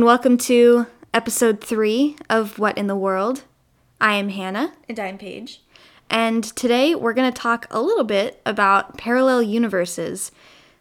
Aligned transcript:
and 0.00 0.06
welcome 0.06 0.38
to 0.38 0.86
episode 1.12 1.60
three 1.60 2.16
of 2.30 2.58
What 2.58 2.78
in 2.78 2.86
the 2.86 2.96
World. 2.96 3.42
I 4.00 4.14
am 4.14 4.30
Hannah, 4.30 4.72
And 4.88 4.98
I'm 4.98 5.18
Paige. 5.18 5.60
and 6.08 6.42
today 6.42 6.94
we're 6.94 7.12
going 7.12 7.30
to 7.30 7.38
talk 7.38 7.66
a 7.70 7.82
little 7.82 8.04
bit 8.04 8.40
about 8.46 8.96
parallel 8.96 9.42
universes. 9.42 10.32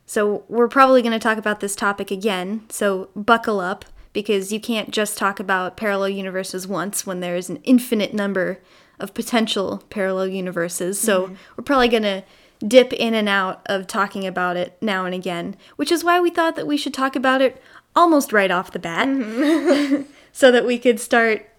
So, 0.05 0.46
we're 0.48 0.70
probably 0.70 1.02
going 1.02 1.12
to 1.12 1.20
talk 1.20 1.38
about 1.38 1.60
this 1.60 1.76
topic 1.76 2.12
again, 2.12 2.63
so 2.70 3.10
buckle 3.13 3.60
up 3.60 3.84
because 4.13 4.54
you 4.54 4.62
can't 4.62 4.90
just 4.90 5.18
talk 5.18 5.41
about 5.41 5.76
parallel 5.76 6.08
universes 6.08 6.66
once 6.66 7.05
when 7.05 7.20
there's 7.20 7.49
an 7.49 7.58
infinite 7.66 8.13
number 8.13 8.60
of 9.02 9.13
potential 9.13 9.84
parallel 9.90 10.27
universes. 10.27 10.98
So, 10.98 11.24
mm-hmm. 11.24 11.36
we're 11.58 11.66
probably 11.66 11.90
going 11.90 12.04
to 12.04 12.24
dip 12.66 12.94
in 12.94 13.13
and 13.13 13.30
out 13.30 13.62
of 13.66 13.88
talking 13.88 14.26
about 14.26 14.58
it 14.58 14.77
now 14.82 15.05
and 15.05 15.16
again, 15.16 15.55
which 15.76 15.91
is 15.91 16.04
why 16.04 16.20
we 16.20 16.30
thought 16.30 16.55
that 16.55 16.68
we 16.68 16.77
should 16.77 16.94
talk 16.94 17.16
about 17.16 17.41
it 17.41 17.62
almost 17.99 18.31
right 18.31 18.49
off 18.49 18.71
the 18.71 18.80
bat 18.80 19.08
mm-hmm. 19.08 20.03
so 20.31 20.52
that 20.52 20.66
we 20.66 20.80
could 20.80 20.99
start 20.99 21.49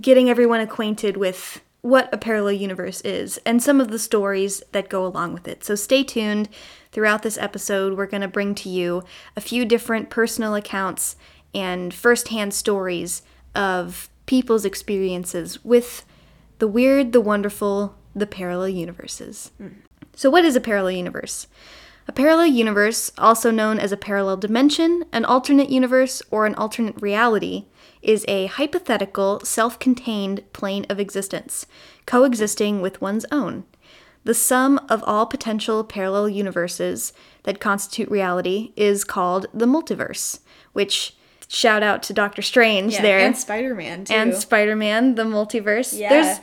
getting 0.00 0.30
everyone 0.30 0.60
acquainted 0.60 1.16
with 1.16 1.60
what 1.80 2.08
a 2.14 2.16
parallel 2.16 2.52
universe 2.52 3.00
is 3.00 3.38
and 3.44 3.60
some 3.60 3.80
of 3.80 3.88
the 3.88 3.98
stories 3.98 4.62
that 4.70 4.88
go 4.88 5.04
along 5.04 5.34
with 5.34 5.48
it. 5.48 5.64
So 5.64 5.74
stay 5.74 6.04
tuned. 6.04 6.48
Throughout 6.92 7.22
this 7.22 7.38
episode, 7.38 7.96
we're 7.96 8.06
going 8.06 8.20
to 8.20 8.28
bring 8.28 8.54
to 8.56 8.68
you 8.68 9.02
a 9.34 9.40
few 9.40 9.64
different 9.64 10.10
personal 10.10 10.54
accounts 10.54 11.16
and 11.54 11.92
firsthand 11.92 12.54
stories 12.54 13.22
of 13.54 14.08
people's 14.26 14.64
experiences 14.64 15.64
with 15.64 16.04
the 16.58 16.68
weird, 16.68 17.12
the 17.12 17.20
wonderful, 17.20 17.96
the 18.14 18.26
parallel 18.26 18.68
universes. 18.68 19.50
Mm. 19.60 19.76
So, 20.14 20.30
what 20.30 20.44
is 20.44 20.54
a 20.54 20.60
parallel 20.60 20.92
universe? 20.92 21.46
A 22.08 22.12
parallel 22.12 22.46
universe, 22.46 23.12
also 23.16 23.50
known 23.50 23.78
as 23.78 23.92
a 23.92 23.96
parallel 23.96 24.36
dimension, 24.36 25.04
an 25.12 25.24
alternate 25.24 25.70
universe, 25.70 26.20
or 26.30 26.46
an 26.46 26.54
alternate 26.56 27.00
reality, 27.00 27.66
is 28.02 28.24
a 28.26 28.46
hypothetical, 28.46 29.40
self 29.40 29.78
contained 29.78 30.42
plane 30.52 30.84
of 30.88 30.98
existence, 30.98 31.66
coexisting 32.06 32.80
with 32.80 33.00
one's 33.00 33.24
own. 33.30 33.64
The 34.24 34.34
sum 34.34 34.80
of 34.88 35.02
all 35.04 35.26
potential 35.26 35.84
parallel 35.84 36.28
universes 36.28 37.12
that 37.44 37.60
constitute 37.60 38.10
reality 38.10 38.72
is 38.76 39.04
called 39.04 39.46
the 39.54 39.66
multiverse, 39.66 40.40
which, 40.72 41.16
shout 41.48 41.82
out 41.82 42.02
to 42.04 42.12
Doctor 42.12 42.42
Strange 42.42 42.98
there 42.98 43.18
And 43.18 43.36
Spider 43.36 43.74
Man, 43.74 44.04
too. 44.04 44.14
and 44.14 44.34
Spider-Man, 44.34 45.14
the 45.14 45.24
multiverse. 45.24 45.96
Yeah. 45.96 46.08
There's 46.08 46.40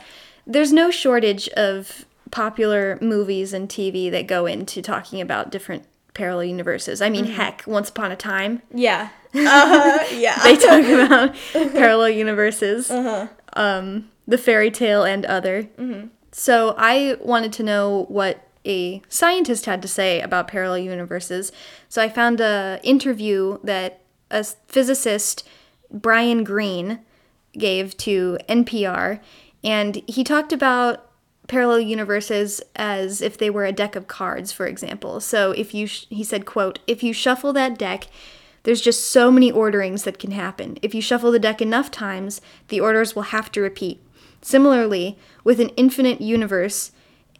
there's 0.48 0.74
no 0.74 0.90
shortage 0.90 1.48
of 1.50 2.06
popular 2.32 2.98
movies 3.02 3.54
and 3.54 3.68
TV 3.70 4.10
that 4.12 4.28
go 4.28 4.46
into 4.46 4.82
talking 4.82 5.22
about 5.22 5.52
different 5.52 5.86
parallel 6.14 6.46
universes. 6.46 7.02
I 7.02 7.10
mean, 7.10 7.26
Mm-hmm. 7.26 7.34
heck, 7.34 7.64
Once 7.68 7.90
Upon 7.90 8.12
a 8.12 8.16
Time, 8.16 8.62
yeah. 8.74 9.10
Uh, 9.36 10.00
yeah. 10.12 10.40
they 10.44 10.56
talk 10.58 10.84
about 10.84 11.36
parallel 11.74 12.10
universes. 12.10 12.90
Uh-huh. 12.90 13.28
Um, 13.54 14.10
the 14.28 14.38
fairy 14.40 14.72
tale 14.72 15.04
and 15.04 15.26
other. 15.26 15.64
Mm-hmm. 15.78 16.08
So 16.32 16.76
I 16.78 17.16
wanted 17.22 17.54
to 17.54 17.64
know 17.64 18.06
what 18.10 18.48
a 18.66 19.02
scientist 19.08 19.66
had 19.66 19.82
to 19.84 19.88
say 19.88 20.20
about 20.22 20.48
parallel 20.48 20.80
universes. 20.80 21.52
So 21.90 22.02
I 22.02 22.10
found 22.10 22.40
a 22.42 22.80
interview 22.84 23.58
that 23.64 24.02
a 24.32 24.44
physicist, 24.44 25.48
Brian 25.92 26.44
Greene, 26.44 27.00
gave 27.54 27.98
to 27.98 28.38
NPR, 28.48 29.20
and 29.64 30.02
he 30.08 30.24
talked 30.24 30.54
about 30.54 31.09
parallel 31.50 31.82
universes 31.82 32.62
as 32.76 33.22
if 33.22 33.38
they 33.38 33.50
were 33.50 33.66
a 33.66 33.74
deck 33.74 33.98
of 33.98 34.08
cards, 34.08 34.54
for 34.54 34.66
example. 34.66 35.20
So 35.20 35.52
if 35.52 35.74
you, 35.74 35.88
sh- 35.88 36.06
he 36.10 36.24
said, 36.24 36.46
quote, 36.46 36.80
if 36.88 37.04
you 37.04 37.12
shuffle 37.12 37.52
that 37.54 37.78
deck, 37.78 38.08
there's 38.64 38.82
just 38.82 39.10
so 39.10 39.32
many 39.32 39.52
orderings 39.52 40.04
that 40.04 40.20
can 40.20 40.32
happen. 40.32 40.78
If 40.82 40.94
you 40.96 41.02
shuffle 41.02 41.32
the 41.32 41.40
deck 41.40 41.62
enough 41.62 41.92
times, 41.92 42.40
the 42.70 42.80
orders 42.80 43.16
will 43.16 43.24
have 43.24 43.52
to 43.54 43.62
repeat. 43.62 44.02
Similarly, 44.42 45.18
with 45.44 45.60
an 45.60 45.70
infinite 45.70 46.22
universe 46.22 46.92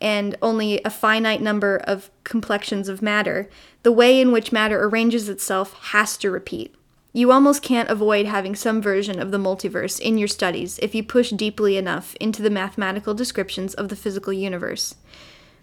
and 0.02 0.36
only 0.42 0.82
a 0.84 0.90
finite 0.90 1.42
number 1.42 1.78
of 1.78 2.10
complexions 2.24 2.90
of 2.90 3.02
matter, 3.02 3.50
the 3.84 3.92
way 3.92 4.20
in 4.20 4.32
which 4.32 4.52
matter 4.52 4.84
arranges 4.84 5.30
itself 5.30 5.74
has 5.92 6.18
to 6.18 6.32
repeat. 6.32 6.74
You 7.12 7.32
almost 7.32 7.64
can't 7.64 7.90
avoid 7.90 8.28
having 8.28 8.56
some 8.56 8.82
version 8.82 9.20
of 9.20 9.32
the 9.32 9.38
multiverse 9.38 10.00
in 10.00 10.18
your 10.18 10.28
studies 10.28 10.78
if 10.80 10.94
you 10.94 11.04
push 11.04 11.32
deeply 11.32 11.76
enough 11.76 12.16
into 12.20 12.42
the 12.42 12.52
mathematical 12.52 13.14
descriptions 13.14 13.74
of 13.74 13.90
the 13.90 13.96
physical 13.96 14.32
universe. 14.32 14.96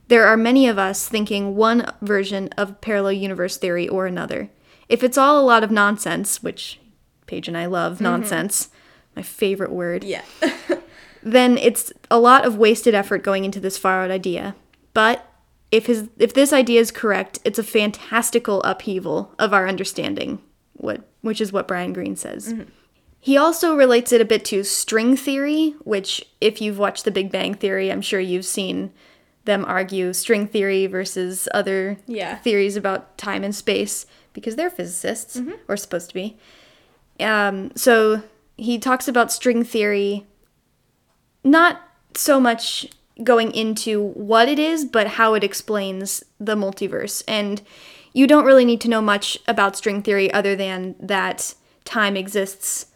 There 0.09 0.27
are 0.27 0.37
many 0.37 0.69
of 0.69 0.79
us 0.79 1.09
thinking 1.09 1.57
one 1.57 1.93
version 2.01 2.49
of 2.57 2.81
parallel 2.81 3.13
universe 3.13 3.57
theory 3.57 3.89
or 3.89 4.07
another. 4.07 4.51
If 4.89 5.03
it's 5.03 5.19
all 5.19 5.41
a 5.41 5.47
lot 5.47 5.65
of 5.65 5.71
nonsense, 5.71 6.43
which 6.43 6.81
Paige 7.27 7.49
and 7.49 7.57
I 7.57 7.67
love 7.67 7.95
mm-hmm. 7.95 8.05
nonsense, 8.05 8.69
my 9.15 9.23
favorite 9.23 9.73
word, 9.73 10.05
yeah. 10.05 10.23
then 11.23 11.59
it's 11.59 11.93
a 12.11 12.19
lot 12.19 12.45
of 12.45 12.57
wasted 12.57 12.95
effort 12.95 13.23
going 13.23 13.45
into 13.45 13.59
this 13.59 13.79
far 13.79 14.05
out 14.05 14.11
idea. 14.11 14.55
But 14.95 15.29
if 15.73 15.87
his 15.87 16.09
if 16.19 16.35
this 16.35 16.53
idea 16.53 16.81
is 16.81 16.91
correct, 16.93 17.41
it's 17.45 17.59
a 17.59 17.65
fantastical 17.65 18.63
upheaval 18.63 19.35
of 19.39 19.53
our 19.53 19.67
understanding, 19.67 20.41
what 20.75 21.03
which 21.27 21.41
is 21.41 21.53
what 21.53 21.69
Brian 21.69 21.93
Greene 21.93 22.17
says. 22.17 22.55
He 23.21 23.37
also 23.37 23.75
relates 23.77 24.13
it 24.13 24.21
a 24.21 24.25
bit 24.25 24.45
to 24.47 24.63
string 24.63 25.17
theory, 25.17 25.75
which 25.85 26.25
if 26.41 26.61
you've 26.63 26.79
watched 26.79 27.05
The 27.05 27.11
Big 27.11 27.31
Bang 27.31 27.55
Theory, 27.55 27.91
I'm 27.91 28.01
sure 28.03 28.21
you've 28.21 28.45
seen 28.47 28.93
them 29.45 29.65
argue 29.65 30.13
string 30.13 30.47
theory 30.47 30.87
versus 30.87 31.49
other 31.53 31.99
Yeah. 32.07 32.37
theories 32.37 32.77
about 32.77 33.17
time 33.19 33.45
and 33.45 33.55
space 33.55 34.07
because 34.33 34.57
they're 34.57 34.71
physicists 34.71 35.41
or 35.69 35.77
supposed 35.77 36.09
to 36.09 36.15
be. 36.15 36.37
Um, 37.21 37.71
so 37.77 38.23
he 38.57 38.79
talks 38.79 39.09
about 39.09 39.33
string 39.33 39.65
theory 39.65 40.25
not 41.45 41.81
so 42.15 42.41
much 42.41 42.87
going 43.23 43.51
into 43.53 44.03
what 44.03 44.49
it 44.49 44.59
is, 44.59 44.85
but 44.85 45.07
how 45.07 45.35
it 45.35 45.43
explains 45.45 46.23
the 46.39 46.55
multiverse. 46.57 47.23
And 47.27 47.63
you 48.17 48.27
don't 48.27 48.47
really 48.47 48.65
need 48.65 48.81
to 48.81 48.89
know 48.89 49.03
much 49.03 49.39
about 49.47 49.77
string 49.77 50.03
theory 50.03 50.33
other 50.33 50.57
than 50.57 50.95
that 50.99 51.55
time 51.85 52.17
exists 52.17 52.87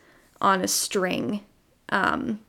on 0.41 0.63
a 0.63 0.67
string. 0.67 1.45
Um, 1.91 2.41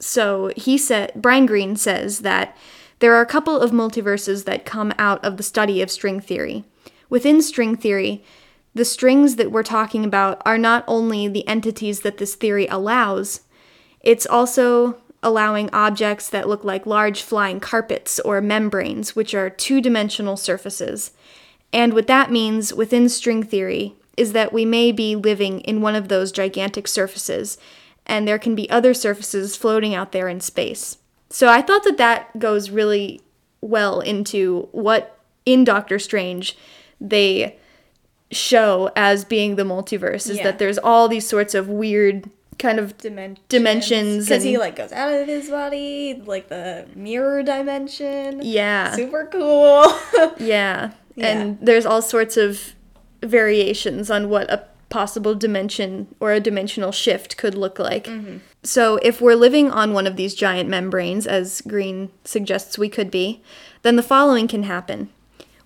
so 0.00 0.50
he 0.56 0.78
said, 0.78 1.12
Brian 1.14 1.44
Greene 1.44 1.76
says 1.76 2.20
that 2.20 2.56
there 3.00 3.12
are 3.14 3.20
a 3.20 3.26
couple 3.26 3.60
of 3.60 3.72
multiverses 3.72 4.46
that 4.46 4.64
come 4.64 4.94
out 4.98 5.22
of 5.22 5.36
the 5.36 5.42
study 5.42 5.82
of 5.82 5.90
string 5.90 6.18
theory. 6.18 6.64
Within 7.10 7.42
string 7.42 7.76
theory, 7.76 8.24
the 8.72 8.86
strings 8.86 9.36
that 9.36 9.52
we're 9.52 9.62
talking 9.62 10.02
about 10.02 10.40
are 10.46 10.56
not 10.56 10.82
only 10.88 11.28
the 11.28 11.46
entities 11.46 12.00
that 12.00 12.16
this 12.16 12.36
theory 12.36 12.66
allows, 12.68 13.42
it's 14.00 14.24
also 14.24 14.96
allowing 15.22 15.68
objects 15.74 16.30
that 16.30 16.48
look 16.48 16.64
like 16.64 16.86
large 16.86 17.20
flying 17.20 17.60
carpets 17.60 18.18
or 18.20 18.40
membranes, 18.40 19.14
which 19.14 19.34
are 19.34 19.50
two 19.50 19.82
dimensional 19.82 20.38
surfaces. 20.38 21.10
And 21.74 21.92
what 21.92 22.06
that 22.06 22.30
means 22.30 22.72
within 22.72 23.08
string 23.08 23.42
theory 23.42 23.96
is 24.16 24.32
that 24.32 24.52
we 24.52 24.64
may 24.64 24.92
be 24.92 25.16
living 25.16 25.58
in 25.62 25.80
one 25.82 25.96
of 25.96 26.06
those 26.08 26.30
gigantic 26.30 26.86
surfaces, 26.86 27.58
and 28.06 28.26
there 28.28 28.38
can 28.38 28.54
be 28.54 28.70
other 28.70 28.94
surfaces 28.94 29.56
floating 29.56 29.92
out 29.94 30.12
there 30.12 30.28
in 30.28 30.40
space. 30.40 30.98
So 31.30 31.48
I 31.48 31.60
thought 31.62 31.82
that 31.82 31.96
that 31.96 32.38
goes 32.38 32.70
really 32.70 33.20
well 33.60 34.00
into 34.00 34.68
what 34.70 35.18
in 35.44 35.64
Doctor 35.64 35.98
Strange 35.98 36.56
they 37.00 37.56
show 38.30 38.90
as 38.94 39.24
being 39.24 39.56
the 39.56 39.64
multiverse 39.64 40.30
is 40.30 40.36
Yeah. 40.38 40.44
that 40.44 40.58
there's 40.60 40.78
all 40.78 41.08
these 41.08 41.26
sorts 41.28 41.54
of 41.54 41.68
weird 41.68 42.30
kind 42.58 42.78
of 42.78 42.96
Dimensions. 42.98 43.44
Dimensions 43.48 44.24
Because 44.28 44.44
he, 44.44 44.58
like, 44.58 44.76
goes 44.76 44.92
out 44.92 45.12
of 45.12 45.26
his 45.26 45.50
body, 45.50 46.22
like 46.24 46.48
the 46.48 46.86
mirror 46.94 47.42
dimension. 47.42 48.40
yeah 48.42 48.94
Super 48.94 49.28
cool. 49.30 49.92
Yeah. 50.38 50.92
Yeah. 51.16 51.26
And 51.26 51.58
there's 51.60 51.86
all 51.86 52.02
sorts 52.02 52.36
of 52.36 52.74
variations 53.22 54.10
on 54.10 54.28
what 54.28 54.50
a 54.50 54.64
possible 54.90 55.34
dimension 55.34 56.06
or 56.20 56.32
a 56.32 56.40
dimensional 56.40 56.92
shift 56.92 57.36
could 57.36 57.54
look 57.54 57.78
like. 57.78 58.08
So, 58.62 58.96
if 59.02 59.20
we're 59.20 59.34
living 59.34 59.70
on 59.70 59.92
one 59.92 60.06
of 60.06 60.16
these 60.16 60.34
giant 60.34 60.68
membranes, 60.68 61.26
as 61.26 61.60
Greene 61.62 62.10
suggests 62.24 62.78
we 62.78 62.88
could 62.88 63.10
be, 63.10 63.42
then 63.82 63.96
the 63.96 64.02
following 64.02 64.48
can 64.48 64.62
happen. 64.62 65.10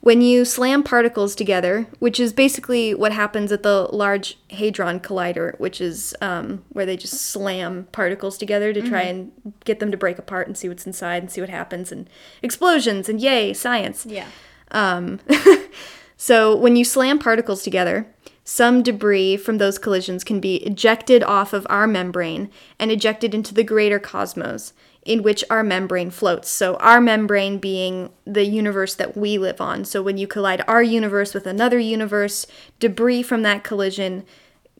When 0.00 0.22
you 0.22 0.44
slam 0.44 0.82
particles 0.84 1.34
together, 1.34 1.88
which 1.98 2.20
is 2.20 2.32
basically 2.32 2.94
what 2.94 3.12
happens 3.12 3.50
at 3.50 3.64
the 3.64 3.88
Large 3.92 4.38
Hadron 4.50 5.00
Collider, 5.00 5.58
which 5.58 5.80
is 5.80 6.14
um, 6.20 6.64
where 6.70 6.86
they 6.86 6.96
just 6.96 7.20
slam 7.20 7.88
particles 7.90 8.38
together 8.38 8.72
to 8.72 8.80
try 8.80 9.02
and 9.02 9.32
get 9.64 9.80
them 9.80 9.90
to 9.90 9.96
break 9.96 10.18
apart 10.18 10.46
and 10.46 10.56
see 10.56 10.68
what's 10.68 10.86
inside 10.86 11.22
and 11.22 11.30
see 11.30 11.40
what 11.40 11.50
happens, 11.50 11.90
and 11.92 12.08
explosions, 12.42 13.08
and 13.08 13.20
yay, 13.20 13.52
science. 13.52 14.06
yeah. 14.06 14.26
Um, 14.70 15.20
so 16.16 16.56
when 16.56 16.76
you 16.76 16.84
slam 16.84 17.18
particles 17.18 17.62
together, 17.62 18.06
some 18.44 18.82
debris 18.82 19.36
from 19.36 19.58
those 19.58 19.78
collisions 19.78 20.24
can 20.24 20.40
be 20.40 20.56
ejected 20.64 21.22
off 21.22 21.52
of 21.52 21.66
our 21.68 21.86
membrane 21.86 22.50
and 22.78 22.90
ejected 22.90 23.34
into 23.34 23.52
the 23.52 23.62
greater 23.62 23.98
cosmos, 23.98 24.72
in 25.04 25.22
which 25.22 25.44
our 25.50 25.62
membrane 25.62 26.10
floats. 26.10 26.48
So, 26.48 26.76
our 26.76 26.98
membrane 26.98 27.58
being 27.58 28.10
the 28.24 28.44
universe 28.44 28.94
that 28.94 29.16
we 29.16 29.36
live 29.36 29.60
on. 29.60 29.84
So, 29.84 30.02
when 30.02 30.16
you 30.16 30.26
collide 30.26 30.64
our 30.66 30.82
universe 30.82 31.34
with 31.34 31.46
another 31.46 31.78
universe, 31.78 32.46
debris 32.80 33.22
from 33.22 33.42
that 33.42 33.64
collision 33.64 34.24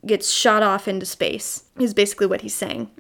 gets 0.07 0.31
shot 0.31 0.63
off 0.63 0.89
into 0.89 1.05
space, 1.05 1.65
is 1.79 1.93
basically 1.93 2.27
what 2.27 2.41
he's 2.41 2.55
saying. 2.55 2.91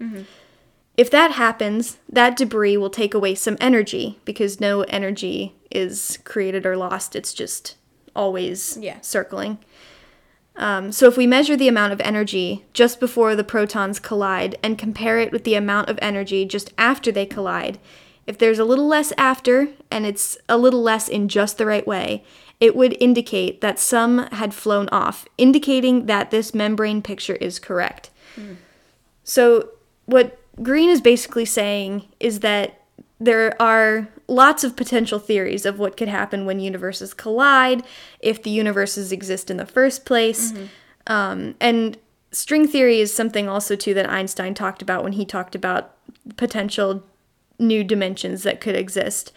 If 0.98 1.10
that 1.12 1.30
happens, 1.30 1.96
that 2.08 2.36
debris 2.36 2.76
will 2.76 2.90
take 2.90 3.14
away 3.14 3.36
some 3.36 3.56
energy 3.60 4.18
because 4.24 4.58
no 4.60 4.82
energy 4.82 5.54
is 5.70 6.18
created 6.24 6.66
or 6.66 6.76
lost. 6.76 7.14
It's 7.14 7.32
just 7.32 7.76
always 8.16 8.76
Yeah. 8.80 9.00
circling. 9.00 9.58
Um, 10.56 10.90
so 10.90 11.06
if 11.06 11.16
we 11.16 11.24
measure 11.24 11.56
the 11.56 11.68
amount 11.68 11.92
of 11.92 12.00
energy 12.00 12.64
just 12.72 12.98
before 12.98 13.36
the 13.36 13.44
protons 13.44 14.00
collide 14.00 14.58
and 14.60 14.76
compare 14.76 15.20
it 15.20 15.30
with 15.30 15.44
the 15.44 15.54
amount 15.54 15.88
of 15.88 16.00
energy 16.02 16.44
just 16.44 16.72
after 16.76 17.12
they 17.12 17.26
collide, 17.26 17.78
if 18.26 18.36
there's 18.36 18.58
a 18.58 18.64
little 18.64 18.88
less 18.88 19.12
after 19.16 19.68
and 19.92 20.04
it's 20.04 20.36
a 20.48 20.58
little 20.58 20.82
less 20.82 21.08
in 21.08 21.28
just 21.28 21.58
the 21.58 21.66
right 21.66 21.86
way, 21.86 22.24
it 22.58 22.74
would 22.74 22.96
indicate 23.00 23.60
that 23.60 23.78
some 23.78 24.26
had 24.32 24.52
flown 24.52 24.88
off, 24.88 25.26
indicating 25.38 26.06
that 26.06 26.32
this 26.32 26.52
membrane 26.52 27.02
picture 27.02 27.36
is 27.36 27.60
correct. 27.60 28.10
So, 29.22 29.68
what 30.06 30.37
Greene 30.62 30.90
is 30.90 31.00
basically 31.00 31.44
saying 31.44 32.08
is 32.20 32.40
that 32.40 32.80
there 33.20 33.60
are 33.60 34.08
lots 34.28 34.62
of 34.62 34.76
potential 34.76 35.18
theories 35.18 35.66
of 35.66 35.78
what 35.78 35.96
could 35.96 36.08
happen 36.08 36.46
when 36.46 36.60
universes 36.60 37.14
collide, 37.14 37.82
if 38.20 38.42
the 38.42 38.50
universes 38.50 39.10
exist 39.10 39.50
in 39.50 39.56
the 39.56 39.66
first 39.66 40.04
place. 40.04 40.52
Um, 41.06 41.54
and 41.60 41.96
string 42.30 42.68
theory 42.68 43.00
is 43.00 43.14
something 43.14 43.48
also, 43.48 43.74
too, 43.74 43.94
that 43.94 44.08
Einstein 44.08 44.54
talked 44.54 44.82
about 44.82 45.02
when 45.02 45.14
he 45.14 45.24
talked 45.24 45.54
about 45.54 45.96
potential 46.36 47.02
new 47.58 47.82
dimensions 47.82 48.42
that 48.44 48.60
could 48.60 48.76
exist 48.76 49.32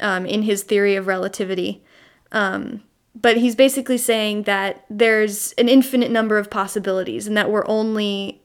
um, 0.00 0.26
in 0.26 0.42
his 0.42 0.62
theory 0.62 0.96
of 0.96 1.06
relativity. 1.06 1.84
Um, 2.32 2.82
but 3.14 3.36
he's 3.36 3.54
basically 3.54 3.98
saying 3.98 4.44
that 4.44 4.84
there's 4.88 5.52
an 5.52 5.68
infinite 5.68 6.10
number 6.10 6.38
of 6.38 6.50
possibilities 6.50 7.26
and 7.26 7.36
that 7.36 7.50
we're 7.50 7.66
only 7.66 8.40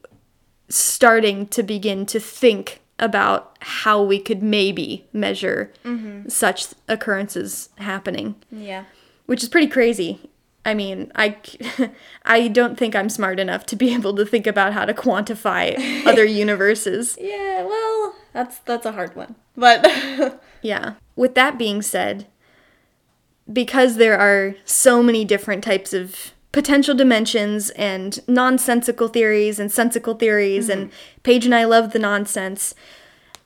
starting 0.69 1.47
to 1.47 1.63
begin 1.63 2.05
to 2.07 2.19
think 2.19 2.81
about 2.97 3.57
how 3.59 4.01
we 4.01 4.19
could 4.19 4.41
maybe 4.41 5.05
measure 5.11 5.71
mm-hmm. 5.83 6.29
such 6.29 6.67
occurrences 6.87 7.69
happening, 7.77 8.35
Yeah. 8.51 8.85
which 9.25 9.43
is 9.43 9.49
pretty 9.49 9.67
crazy. 9.67 10.29
I 10.63 10.73
mean, 10.73 11.11
I, 11.15 11.37
I 12.25 12.47
don't 12.47 12.77
think 12.77 12.95
I'm 12.95 13.09
smart 13.09 13.39
enough 13.39 13.65
to 13.67 13.75
be 13.75 13.93
able 13.93 14.15
to 14.15 14.25
think 14.25 14.47
about 14.47 14.73
how 14.73 14.85
to 14.85 14.93
quantify 14.93 16.05
other 16.07 16.25
universes. 16.25 17.17
Yeah, 17.19 17.63
well, 17.63 18.15
that's 18.33 18.59
that's 18.59 18.85
a 18.85 18.93
hard 18.93 19.15
one. 19.15 19.35
But 19.55 20.41
Yeah. 20.61 20.95
With 21.15 21.35
that 21.35 21.57
being 21.57 21.81
said, 21.81 22.27
because 23.51 23.97
there 23.97 24.17
are 24.17 24.55
so 24.65 25.03
many 25.03 25.23
different 25.23 25.63
types 25.63 25.93
of 25.93 26.31
potential 26.55 26.95
dimensions 26.95 27.69
and 27.71 28.25
nonsensical 28.29 29.09
theories 29.09 29.59
and 29.59 29.69
sensical 29.69 30.13
theories, 30.13 30.69
and 30.69 30.85
mm-hmm. 30.85 31.21
Paige 31.21 31.43
and 31.43 31.53
I 31.53 31.65
love 31.65 31.91
the 31.91 31.99
nonsense, 31.99 32.73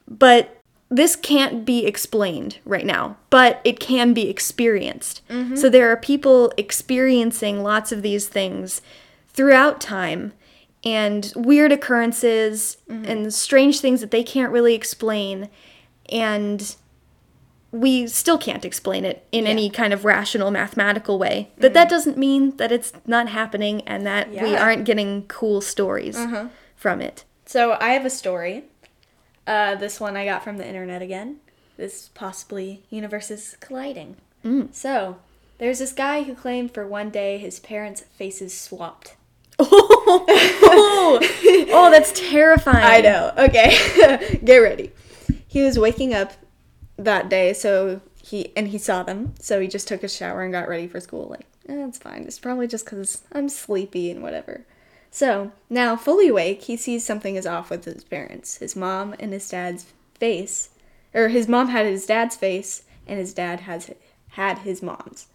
but 0.07 0.61
this 0.89 1.15
can't 1.15 1.65
be 1.65 1.87
explained 1.87 2.59
right 2.65 2.85
now, 2.85 3.17
but 3.31 3.61
it 3.63 3.79
can 3.79 4.13
be 4.13 4.29
experienced. 4.29 5.27
Mm-hmm. 5.27 5.55
So 5.55 5.69
there 5.69 5.91
are 5.91 5.97
people 5.97 6.53
experiencing 6.55 7.63
lots 7.63 7.91
of 7.91 8.03
these 8.03 8.27
things 8.27 8.83
throughout 9.29 9.81
time 9.81 10.33
and 10.83 11.33
weird 11.35 11.71
occurrences 11.71 12.77
mm-hmm. 12.87 13.05
and 13.05 13.33
strange 13.33 13.79
things 13.79 14.01
that 14.01 14.11
they 14.11 14.23
can't 14.23 14.51
really 14.51 14.75
explain. 14.75 15.49
And 16.11 16.75
we 17.71 18.07
still 18.07 18.37
can't 18.37 18.65
explain 18.65 19.05
it 19.05 19.27
in 19.31 19.45
any 19.45 19.69
kind 19.69 19.93
of 19.93 20.03
rational 20.03 20.49
mathematical 20.51 21.19
way. 21.19 21.51
But 21.55 21.67
mm-hmm. 21.67 21.73
that 21.73 21.89
doesn't 21.89 22.17
mean 22.17 22.57
that 22.57 22.71
it's 22.71 22.93
not 23.05 23.29
happening 23.29 23.81
and 23.81 24.05
that 24.05 24.31
we 24.31 24.55
aren't 24.55 24.85
getting 24.85 25.27
cool 25.27 25.61
stories 25.61 26.17
mm-hmm. 26.17 26.47
from 26.75 27.01
it. 27.01 27.25
so 27.45 27.77
I 27.79 27.89
have 27.89 28.05
a 28.05 28.09
story. 28.09 28.65
Uh, 29.45 29.75
this 29.75 29.99
one 29.99 30.15
I 30.15 30.25
got 30.25 30.43
from 30.43 30.57
the 30.57 30.67
internet 30.67 31.01
again. 31.01 31.37
This 31.77 32.09
possibly 32.13 32.83
universes 32.89 33.55
colliding. 33.59 34.17
Mm. 34.43 34.73
So 34.73 35.17
there's 35.59 35.79
this 35.79 35.93
guy 35.93 36.23
who 36.23 36.33
claimed 36.33 36.73
for 36.73 36.87
one 36.87 37.09
day 37.09 37.37
his 37.37 37.59
parents' 37.59 38.01
faces 38.01 38.57
swapped. 38.57 39.15
oh, 39.59 41.19
oh, 41.71 41.89
that's 41.91 42.11
terrifying. 42.29 42.83
I 42.83 43.01
know. 43.01 43.33
Okay, 43.37 44.39
get 44.43 44.57
ready. 44.57 44.91
He 45.47 45.63
was 45.63 45.77
waking 45.77 46.13
up 46.13 46.33
that 47.03 47.29
day, 47.29 47.53
so 47.53 48.01
he 48.21 48.51
and 48.55 48.67
he 48.67 48.77
saw 48.77 49.03
them. 49.03 49.33
So 49.39 49.59
he 49.59 49.67
just 49.67 49.87
took 49.87 50.03
a 50.03 50.09
shower 50.09 50.43
and 50.43 50.51
got 50.51 50.67
ready 50.67 50.87
for 50.87 50.99
school. 50.99 51.27
Like, 51.29 51.47
eh, 51.67 51.85
it's 51.87 51.97
fine. 51.97 52.23
It's 52.23 52.39
probably 52.39 52.67
just 52.67 52.85
because 52.85 53.23
I'm 53.31 53.49
sleepy 53.49 54.11
and 54.11 54.21
whatever. 54.21 54.65
So 55.11 55.51
now, 55.69 55.95
fully 55.95 56.27
awake, 56.27 56.63
he 56.63 56.77
sees 56.77 57.05
something 57.05 57.35
is 57.35 57.47
off 57.47 57.69
with 57.69 57.85
his 57.85 58.03
parents. 58.03 58.57
His 58.57 58.75
mom 58.75 59.15
and 59.19 59.33
his 59.33 59.49
dad's 59.49 59.87
face, 60.13 60.69
or 61.13 61.29
his 61.29 61.47
mom 61.47 61.69
had 61.69 61.85
his 61.85 62.05
dad's 62.05 62.35
face, 62.35 62.83
and 63.07 63.17
his 63.17 63.33
dad 63.33 63.61
has 63.61 63.89
had 64.29 64.59
his 64.59 64.83
mom's. 64.83 65.27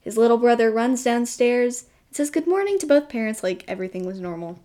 His 0.00 0.16
little 0.16 0.38
brother 0.38 0.70
runs 0.70 1.04
downstairs 1.04 1.84
and 2.08 2.16
says 2.16 2.30
good 2.30 2.46
morning 2.46 2.78
to 2.80 2.86
both 2.86 3.08
parents 3.08 3.42
like 3.42 3.64
everything 3.68 4.04
was 4.04 4.20
normal. 4.20 4.58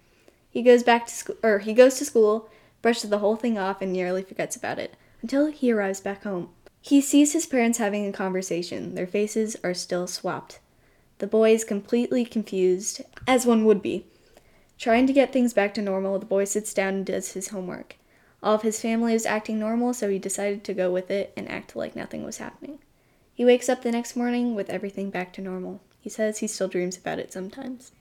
He 0.49 0.63
goes 0.63 0.81
back 0.81 1.05
to 1.05 1.13
school, 1.13 1.37
or 1.43 1.59
he 1.59 1.73
goes 1.73 1.99
to 1.99 2.05
school, 2.05 2.49
brushes 2.81 3.11
the 3.11 3.19
whole 3.19 3.35
thing 3.35 3.59
off, 3.59 3.81
and 3.83 3.93
nearly 3.93 4.23
forgets 4.23 4.55
about 4.55 4.79
it 4.79 4.95
until 5.21 5.47
he 5.47 5.71
arrives 5.71 6.01
back 6.01 6.23
home. 6.23 6.49
He 6.81 7.01
sees 7.01 7.33
his 7.33 7.45
parents 7.45 7.77
having 7.77 8.07
a 8.07 8.11
conversation. 8.11 8.95
Their 8.95 9.07
faces 9.07 9.57
are 9.63 9.73
still 9.73 10.07
swapped. 10.07 10.59
The 11.17 11.27
boy 11.27 11.53
is 11.53 11.63
completely 11.65 12.23
confused, 12.23 13.01
as 13.27 13.45
one 13.45 13.65
would 13.65 13.81
be. 13.81 14.05
Trying 14.77 15.07
to 15.07 15.13
get 15.13 15.33
things 15.33 15.53
back 15.53 15.73
to 15.73 15.81
normal, 15.81 16.17
the 16.19 16.25
boy 16.25 16.45
sits 16.45 16.73
down 16.73 16.93
and 16.93 17.05
does 17.05 17.33
his 17.33 17.49
homework. 17.49 17.97
All 18.41 18.55
of 18.55 18.61
his 18.61 18.79
family 18.81 19.13
is 19.13 19.25
acting 19.25 19.59
normal, 19.59 19.93
so 19.93 20.09
he 20.09 20.17
decided 20.17 20.63
to 20.63 20.73
go 20.73 20.89
with 20.89 21.11
it 21.11 21.33
and 21.35 21.49
act 21.49 21.75
like 21.75 21.95
nothing 21.95 22.23
was 22.23 22.37
happening. 22.37 22.79
He 23.33 23.43
wakes 23.43 23.67
up 23.67 23.81
the 23.81 23.91
next 23.91 24.15
morning 24.15 24.55
with 24.55 24.69
everything 24.69 25.09
back 25.09 25.33
to 25.33 25.41
normal. 25.41 25.81
He 25.99 26.09
says 26.09 26.37
he 26.37 26.47
still 26.47 26.69
dreams 26.69 26.97
about 26.97 27.19
it 27.19 27.33
sometimes. 27.33 27.91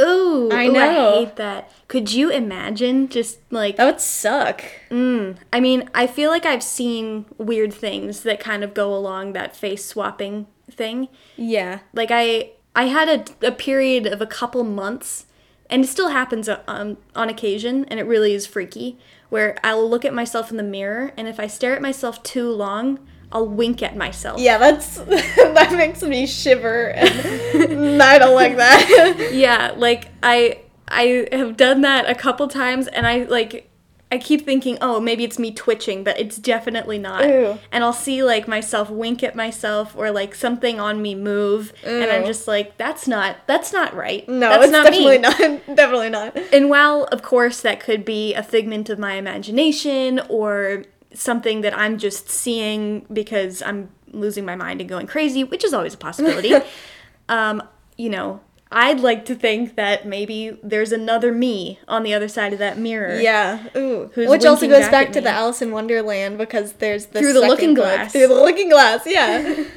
Ooh, 0.00 0.48
I 0.50 0.66
ooh. 0.66 0.76
I 0.76 0.92
hate 0.92 1.36
that. 1.36 1.70
Could 1.88 2.12
you 2.12 2.30
imagine 2.30 3.08
just 3.08 3.38
like 3.50 3.76
That 3.76 3.84
would 3.84 4.00
suck. 4.00 4.62
Mm, 4.90 5.36
I 5.52 5.60
mean, 5.60 5.88
I 5.94 6.06
feel 6.06 6.30
like 6.30 6.46
I've 6.46 6.62
seen 6.62 7.26
weird 7.36 7.74
things 7.74 8.22
that 8.22 8.40
kind 8.40 8.64
of 8.64 8.74
go 8.74 8.94
along 8.94 9.34
that 9.34 9.54
face 9.54 9.84
swapping 9.84 10.46
thing. 10.70 11.08
Yeah. 11.36 11.80
Like 11.92 12.10
I 12.10 12.52
I 12.74 12.84
had 12.84 13.08
a, 13.42 13.48
a 13.48 13.52
period 13.52 14.06
of 14.06 14.22
a 14.22 14.26
couple 14.26 14.64
months 14.64 15.26
and 15.68 15.84
it 15.84 15.88
still 15.88 16.08
happens 16.08 16.48
on, 16.48 16.96
on 17.14 17.28
occasion 17.28 17.84
and 17.86 18.00
it 18.00 18.04
really 18.04 18.32
is 18.32 18.46
freaky 18.46 18.98
where 19.28 19.56
I'll 19.62 19.88
look 19.88 20.04
at 20.04 20.14
myself 20.14 20.50
in 20.50 20.56
the 20.56 20.62
mirror 20.62 21.12
and 21.16 21.28
if 21.28 21.38
I 21.38 21.46
stare 21.46 21.74
at 21.74 21.82
myself 21.82 22.22
too 22.22 22.50
long, 22.50 22.98
I'll 23.32 23.48
wink 23.48 23.82
at 23.82 23.96
myself. 23.96 24.40
Yeah, 24.40 24.58
that's 24.58 24.96
that 24.98 25.72
makes 25.76 26.02
me 26.02 26.26
shiver 26.26 26.90
and 26.90 28.02
I 28.02 28.18
don't 28.18 28.34
like 28.34 28.56
that. 28.56 29.30
Yeah, 29.32 29.72
like 29.76 30.08
I 30.22 30.60
I 30.88 31.28
have 31.32 31.56
done 31.56 31.80
that 31.80 32.08
a 32.08 32.14
couple 32.14 32.46
times 32.48 32.86
and 32.86 33.06
I 33.06 33.24
like 33.24 33.70
I 34.12 34.18
keep 34.18 34.44
thinking, 34.44 34.76
"Oh, 34.82 35.00
maybe 35.00 35.24
it's 35.24 35.38
me 35.38 35.52
twitching," 35.52 36.04
but 36.04 36.20
it's 36.20 36.36
definitely 36.36 36.98
not. 36.98 37.24
Ew. 37.24 37.58
And 37.72 37.82
I'll 37.82 37.94
see 37.94 38.22
like 38.22 38.46
myself 38.46 38.90
wink 38.90 39.22
at 39.22 39.34
myself 39.34 39.96
or 39.96 40.10
like 40.10 40.34
something 40.34 40.78
on 40.78 41.00
me 41.00 41.14
move 41.14 41.72
and 41.82 42.10
I'm 42.10 42.26
just 42.26 42.46
like, 42.46 42.76
"That's 42.76 43.08
not 43.08 43.38
that's 43.46 43.72
not 43.72 43.94
right. 43.94 44.28
No, 44.28 44.50
that's 44.50 44.64
it's 44.64 44.72
definitely 44.72 45.16
me." 45.16 45.18
not. 45.18 45.76
Definitely 45.76 46.10
not. 46.10 46.36
And 46.52 46.68
while 46.68 47.04
of 47.04 47.22
course 47.22 47.62
that 47.62 47.80
could 47.80 48.04
be 48.04 48.34
a 48.34 48.42
figment 48.42 48.90
of 48.90 48.98
my 48.98 49.14
imagination 49.14 50.20
or 50.28 50.84
something 51.14 51.60
that 51.62 51.76
I'm 51.76 51.98
just 51.98 52.28
seeing 52.28 53.06
because 53.12 53.62
I'm 53.62 53.90
losing 54.08 54.44
my 54.44 54.56
mind 54.56 54.80
and 54.80 54.88
going 54.88 55.06
crazy, 55.06 55.44
which 55.44 55.64
is 55.64 55.72
always 55.72 55.94
a 55.94 55.98
possibility. 55.98 56.54
um, 57.28 57.62
you 57.96 58.10
know, 58.10 58.40
I'd 58.70 59.00
like 59.00 59.24
to 59.26 59.34
think 59.34 59.76
that 59.76 60.06
maybe 60.06 60.58
there's 60.62 60.92
another 60.92 61.32
me 61.32 61.78
on 61.86 62.02
the 62.02 62.14
other 62.14 62.28
side 62.28 62.52
of 62.52 62.58
that 62.58 62.78
mirror. 62.78 63.18
Yeah. 63.20 63.68
Ooh. 63.76 64.10
Which 64.14 64.44
also 64.44 64.66
goes 64.66 64.80
back 64.82 64.90
back, 64.90 65.12
to 65.12 65.20
me. 65.20 65.24
the 65.24 65.30
Alice 65.30 65.60
in 65.60 65.72
Wonderland 65.72 66.38
because 66.38 66.74
there's 66.74 67.06
the 67.06 67.20
Through 67.20 67.34
the 67.34 67.40
looking 67.40 67.74
book. 67.74 67.84
glass. 67.84 68.12
Through 68.12 68.28
the 68.28 68.34
looking 68.34 68.70
glass. 68.70 69.02
Yeah. 69.06 69.64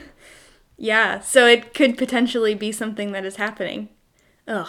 Yeah, 0.77 1.20
so 1.22 1.48
it 1.48 1.74
could 1.74 1.98
potentially 1.98 2.54
be 2.54 2.72
something 2.72 3.12
that 3.13 3.25
is 3.25 3.38
happening. 3.38 3.89
Ugh. 4.48 4.68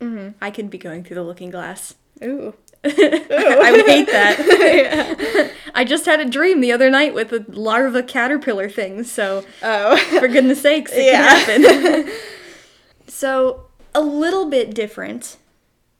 Mm-hmm. 0.00 0.28
I 0.40 0.50
could 0.50 0.70
be 0.70 0.78
going 0.78 1.02
through 1.02 1.16
the 1.16 1.22
looking 1.24 1.50
glass. 1.50 1.96
Ooh. 2.22 2.54
I 3.62 3.72
would 3.72 3.86
hate 3.86 4.06
that. 4.08 5.52
I 5.74 5.84
just 5.84 6.06
had 6.06 6.20
a 6.20 6.24
dream 6.24 6.60
the 6.60 6.72
other 6.72 6.90
night 6.90 7.14
with 7.14 7.32
a 7.32 7.44
larva 7.48 8.02
caterpillar 8.02 8.68
thing, 8.68 9.04
so 9.04 9.44
Oh. 9.62 9.96
for 10.18 10.28
goodness 10.28 10.62
sakes, 10.62 10.92
it 10.94 11.06
Yeah. 11.06 11.44
can 11.44 11.62
happen. 11.64 12.12
so, 13.06 13.66
a 13.94 14.00
little 14.00 14.48
bit 14.48 14.74
different, 14.74 15.36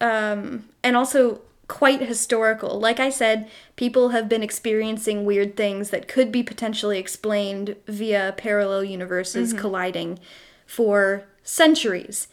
um, 0.01 0.69
and 0.83 0.97
also 0.97 1.41
quite 1.67 2.01
historical. 2.01 2.79
Like 2.81 2.99
I 3.01 3.11
said, 3.11 3.49
people 3.77 4.11
have 4.11 4.29
been 4.29 4.43
experiencing 4.43 5.25
weird 5.25 5.57
things 5.57 5.91
that 5.91 6.09
could 6.09 6.33
be 6.33 6.43
potentially 6.43 6.99
explained 6.99 7.77
via 7.87 8.35
parallel 8.37 8.85
universes 8.85 9.53
colliding 9.53 10.19
for 10.67 11.25
centuries. 11.43 12.29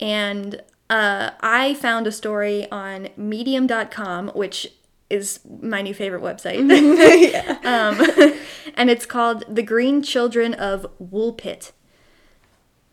And 0.00 0.60
Uh, 0.90 1.30
I 1.40 1.74
found 1.74 2.06
a 2.06 2.12
story 2.12 2.70
on 2.70 3.08
medium.com, 3.16 4.28
which 4.28 4.72
is 5.10 5.40
my 5.60 5.82
new 5.82 5.94
favorite 5.94 6.22
website. 6.22 6.58
um, 7.64 8.38
and 8.74 8.90
it's 8.90 9.06
called 9.06 9.44
The 9.48 9.62
Green 9.62 10.02
Children 10.02 10.54
of 10.54 10.86
Woolpit. 11.02 11.72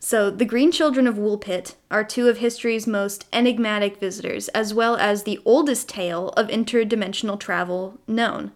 So, 0.04 0.32
the 0.32 0.46
Green 0.46 0.72
Children 0.72 1.06
of 1.06 1.16
Woolpit 1.16 1.76
are 1.92 2.04
two 2.04 2.28
of 2.28 2.40
history's 2.40 2.88
most 2.88 3.28
enigmatic 3.32 4.00
visitors, 4.00 4.48
as 4.50 4.74
well 4.74 4.96
as 4.96 5.24
the 5.24 5.40
oldest 5.46 5.88
tale 5.88 6.30
of 6.30 6.48
interdimensional 6.48 7.40
travel 7.40 8.00
known. 8.08 8.52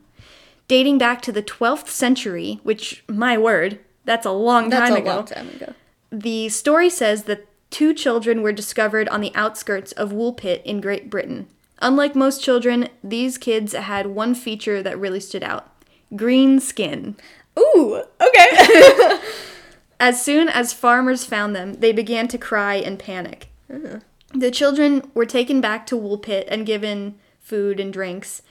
Dating 0.68 0.98
back 0.98 1.22
to 1.22 1.32
the 1.32 1.44
12th 1.44 1.88
century, 1.88 2.60
which, 2.64 3.04
my 3.08 3.38
word, 3.38 3.78
that's 4.06 4.26
a 4.26 4.32
long 4.32 4.72
time 4.72 4.90
That's 4.90 4.92
a 4.92 5.02
ago. 5.02 5.16
long 5.16 5.26
time 5.26 5.50
ago. 5.50 5.74
The 6.12 6.50
story 6.50 6.90
says 6.90 7.24
that 7.24 7.46
two 7.76 7.94
children 7.94 8.42
were 8.42 8.54
discovered 8.54 9.10
on 9.10 9.20
the 9.20 9.36
outskirts 9.36 9.92
of 9.92 10.14
Woolpit 10.14 10.64
in 10.64 10.80
Great 10.80 11.10
Britain. 11.10 11.48
Unlike 11.82 12.16
most 12.16 12.42
children, 12.42 12.88
these 13.04 13.38
kids 13.38 13.74
had 13.74 14.08
one 14.08 14.34
feature 14.34 14.82
that 14.82 14.98
really 14.98 15.20
stood 15.20 15.44
out 15.44 15.70
green 16.16 16.62
skin. 16.62 17.18
Ooh, 17.60 18.02
okay. 18.22 19.20
As 20.00 20.24
soon 20.24 20.48
as 20.48 20.72
farmers 20.72 21.26
found 21.26 21.54
them, 21.54 21.74
they 21.74 21.92
began 21.92 22.30
to 22.30 22.38
cry 22.38 22.76
and 22.76 22.98
panic. 22.98 23.50
Uh-huh. 23.70 24.00
The 24.34 24.52
children 24.52 25.12
were 25.14 25.26
taken 25.26 25.60
back 25.60 25.86
to 25.88 25.98
Woolpit 25.98 26.46
and 26.48 26.66
given 26.66 27.16
food 27.42 27.82
and 27.82 27.92
drinks, 27.92 28.42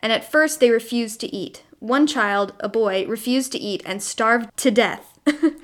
and 0.00 0.12
at 0.12 0.28
first 0.28 0.58
they 0.58 0.70
refused 0.70 1.20
to 1.20 1.32
eat. 1.32 1.62
One 1.78 2.08
child, 2.08 2.52
a 2.58 2.68
boy, 2.68 3.06
refused 3.06 3.52
to 3.52 3.60
eat 3.60 3.84
and 3.86 4.02
starved 4.02 4.56
to 4.56 4.72
death. 4.72 5.20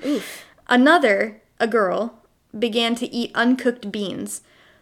Another, 0.69 1.41
a 1.59 1.67
girl, 1.67 2.18
began 2.57 2.95
to 2.95 3.13
eat 3.13 3.31
uncooked 3.35 3.91
beans. 3.91 4.41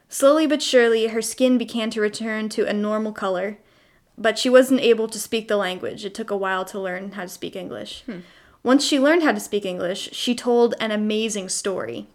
Slowly 0.10 0.48
but 0.48 0.62
surely, 0.62 1.08
her 1.08 1.22
skin 1.22 1.58
began 1.58 1.90
to 1.92 2.02
return 2.02 2.50
to 2.50 2.66
a 2.66 2.74
normal 2.74 3.12
color, 3.12 3.58
but 4.18 4.40
she 4.40 4.50
wasn't 4.50 4.82
able 4.82 5.08
to 5.10 5.20
speak 5.20 5.48
the 5.48 5.58
language. 5.58 6.06
It 6.06 6.14
took 6.14 6.32
a 6.32 6.38
while 6.38 6.66
to 6.66 6.80
learn 6.80 7.12
how 7.12 7.24
to 7.24 7.30
speak 7.30 7.56
English. 7.56 8.04
Hmm. 8.06 8.20
Once 8.64 8.84
she 8.84 9.00
learned 9.00 9.24
how 9.24 9.32
to 9.32 9.40
speak 9.40 9.66
English, 9.66 10.10
she 10.14 10.34
told 10.34 10.76
an 10.80 10.92
amazing 10.92 11.50
story. 11.50 12.08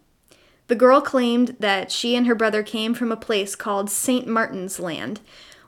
The 0.68 0.74
girl 0.74 1.00
claimed 1.00 1.56
that 1.60 1.92
she 1.92 2.16
and 2.16 2.26
her 2.26 2.34
brother 2.34 2.62
came 2.62 2.94
from 2.94 3.12
a 3.12 3.16
place 3.16 3.54
called 3.54 3.90
St. 3.90 4.26
Martin's 4.26 4.80
Land, 4.80 5.20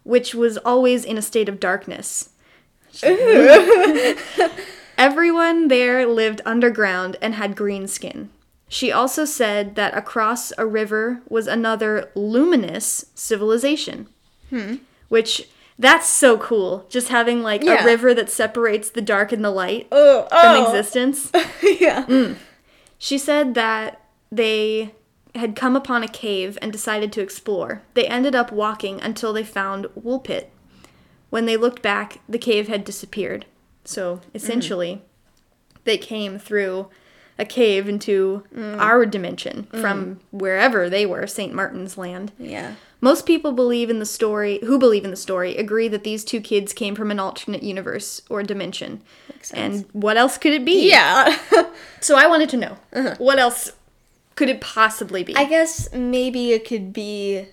which 0.02 0.34
was 0.34 0.56
always 0.58 1.04
in 1.04 1.18
a 1.18 1.22
state 1.22 1.48
of 1.48 1.60
darkness. 1.60 2.30
Everyone 4.96 5.68
there 5.68 6.06
lived 6.06 6.40
underground 6.46 7.16
and 7.20 7.34
had 7.34 7.56
green 7.56 7.86
skin. 7.88 8.30
She 8.74 8.90
also 8.90 9.24
said 9.24 9.76
that 9.76 9.96
across 9.96 10.52
a 10.58 10.66
river 10.66 11.22
was 11.28 11.46
another 11.46 12.10
luminous 12.16 13.04
civilization. 13.14 14.08
Hmm. 14.50 14.78
Which 15.08 15.48
that's 15.78 16.08
so 16.08 16.36
cool. 16.38 16.84
Just 16.88 17.06
having 17.06 17.40
like 17.44 17.62
Yeah. 17.62 17.84
a 17.84 17.86
river 17.86 18.12
that 18.14 18.28
separates 18.28 18.90
the 18.90 19.00
dark 19.00 19.30
and 19.30 19.44
the 19.44 19.52
light 19.52 19.86
oh, 19.92 20.26
oh. 20.28 20.40
from 20.40 20.56
oh. 20.56 20.66
existence. 20.66 21.30
yeah. 21.62 22.04
Mm. 22.06 22.34
She 22.98 23.16
said 23.16 23.54
that 23.54 24.00
they 24.32 24.92
had 25.36 25.54
come 25.54 25.76
upon 25.76 26.02
a 26.02 26.08
cave 26.08 26.58
and 26.60 26.72
decided 26.72 27.12
to 27.12 27.20
explore. 27.20 27.82
They 27.94 28.08
ended 28.08 28.34
up 28.34 28.50
walking 28.50 29.00
until 29.00 29.32
they 29.32 29.44
found 29.44 29.86
Woolpit. 29.96 30.46
When 31.30 31.46
they 31.46 31.56
looked 31.56 31.80
back, 31.80 32.18
the 32.28 32.38
cave 32.38 32.66
had 32.66 32.82
disappeared. 32.82 33.46
So 33.84 34.16
mm-hmm. 34.16 34.30
essentially, 34.34 35.02
they 35.84 35.96
came 35.96 36.40
through 36.40 36.88
a 37.38 37.44
cave 37.44 37.88
into 37.88 38.44
mm. 38.54 38.78
our 38.78 39.04
dimension 39.04 39.66
mm. 39.72 39.80
from 39.80 40.20
wherever 40.30 40.88
they 40.88 41.04
were, 41.06 41.26
St. 41.26 41.52
Martin's 41.52 41.98
Land. 41.98 42.32
Yeah. 42.38 42.74
Most 43.00 43.26
people 43.26 43.52
believe 43.52 43.90
in 43.90 43.98
the 43.98 44.06
story, 44.06 44.60
who 44.62 44.78
believe 44.78 45.04
in 45.04 45.10
the 45.10 45.16
story, 45.16 45.56
agree 45.56 45.88
that 45.88 46.04
these 46.04 46.24
two 46.24 46.40
kids 46.40 46.72
came 46.72 46.94
from 46.94 47.10
an 47.10 47.20
alternate 47.20 47.62
universe 47.62 48.22
or 48.30 48.42
dimension. 48.42 49.02
And 49.52 49.84
what 49.92 50.16
else 50.16 50.38
could 50.38 50.52
it 50.52 50.64
be? 50.64 50.88
Yeah. 50.88 51.38
So 52.00 52.16
I 52.16 52.26
wanted 52.26 52.50
to 52.50 52.58
know 52.58 52.76
uh-huh. 52.92 53.14
what 53.16 53.38
else 53.38 53.72
could 54.36 54.50
it 54.50 54.60
possibly 54.60 55.24
be? 55.24 55.34
I 55.36 55.44
guess 55.44 55.90
maybe 55.94 56.52
it 56.52 56.68
could 56.68 56.92
be 56.92 57.46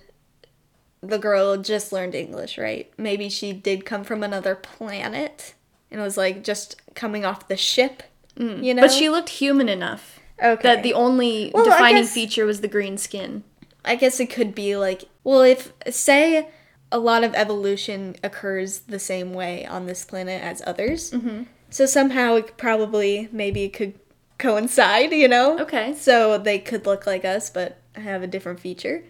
the 1.02 1.18
girl 1.18 1.56
just 1.56 1.90
learned 1.90 2.14
English, 2.14 2.58
right? 2.58 2.92
Maybe 2.98 3.30
she 3.30 3.54
did 3.54 3.86
come 3.86 4.04
from 4.04 4.22
another 4.22 4.54
planet 4.54 5.54
and 5.90 6.02
was 6.02 6.18
like 6.18 6.44
just 6.44 6.82
coming 6.94 7.24
off 7.24 7.48
the 7.48 7.56
ship, 7.56 8.02
you 8.36 8.74
know? 8.74 8.82
but 8.82 8.90
she 8.90 9.08
looked 9.08 9.28
human 9.28 9.68
enough 9.68 10.20
okay. 10.42 10.62
that 10.62 10.82
the 10.82 10.94
only 10.94 11.50
Well, 11.54 11.64
defining 11.64 12.02
guess- 12.02 12.14
feature 12.14 12.44
was 12.44 12.60
the 12.60 12.68
green 12.68 12.98
skin. 12.98 13.44
I 13.84 13.96
guess 13.96 14.20
it 14.20 14.26
could 14.26 14.54
be 14.54 14.76
like, 14.76 15.04
well, 15.24 15.42
if 15.42 15.72
say 15.90 16.48
a 16.92 16.98
lot 16.98 17.24
of 17.24 17.34
evolution 17.34 18.14
occurs 18.22 18.80
the 18.80 18.98
same 18.98 19.32
way 19.32 19.66
on 19.66 19.86
this 19.86 20.04
planet 20.04 20.40
as 20.40 20.62
others, 20.66 21.10
mm-hmm. 21.10 21.44
so 21.70 21.86
somehow 21.86 22.36
it 22.36 22.56
probably 22.56 23.28
maybe 23.32 23.64
it 23.64 23.72
could 23.72 23.94
coincide, 24.38 25.12
you 25.12 25.26
know? 25.26 25.58
Okay. 25.58 25.94
So 25.94 26.38
they 26.38 26.58
could 26.58 26.86
look 26.86 27.06
like 27.06 27.24
us, 27.24 27.50
but 27.50 27.78
have 27.94 28.22
a 28.22 28.26
different 28.26 28.60
feature. 28.60 29.04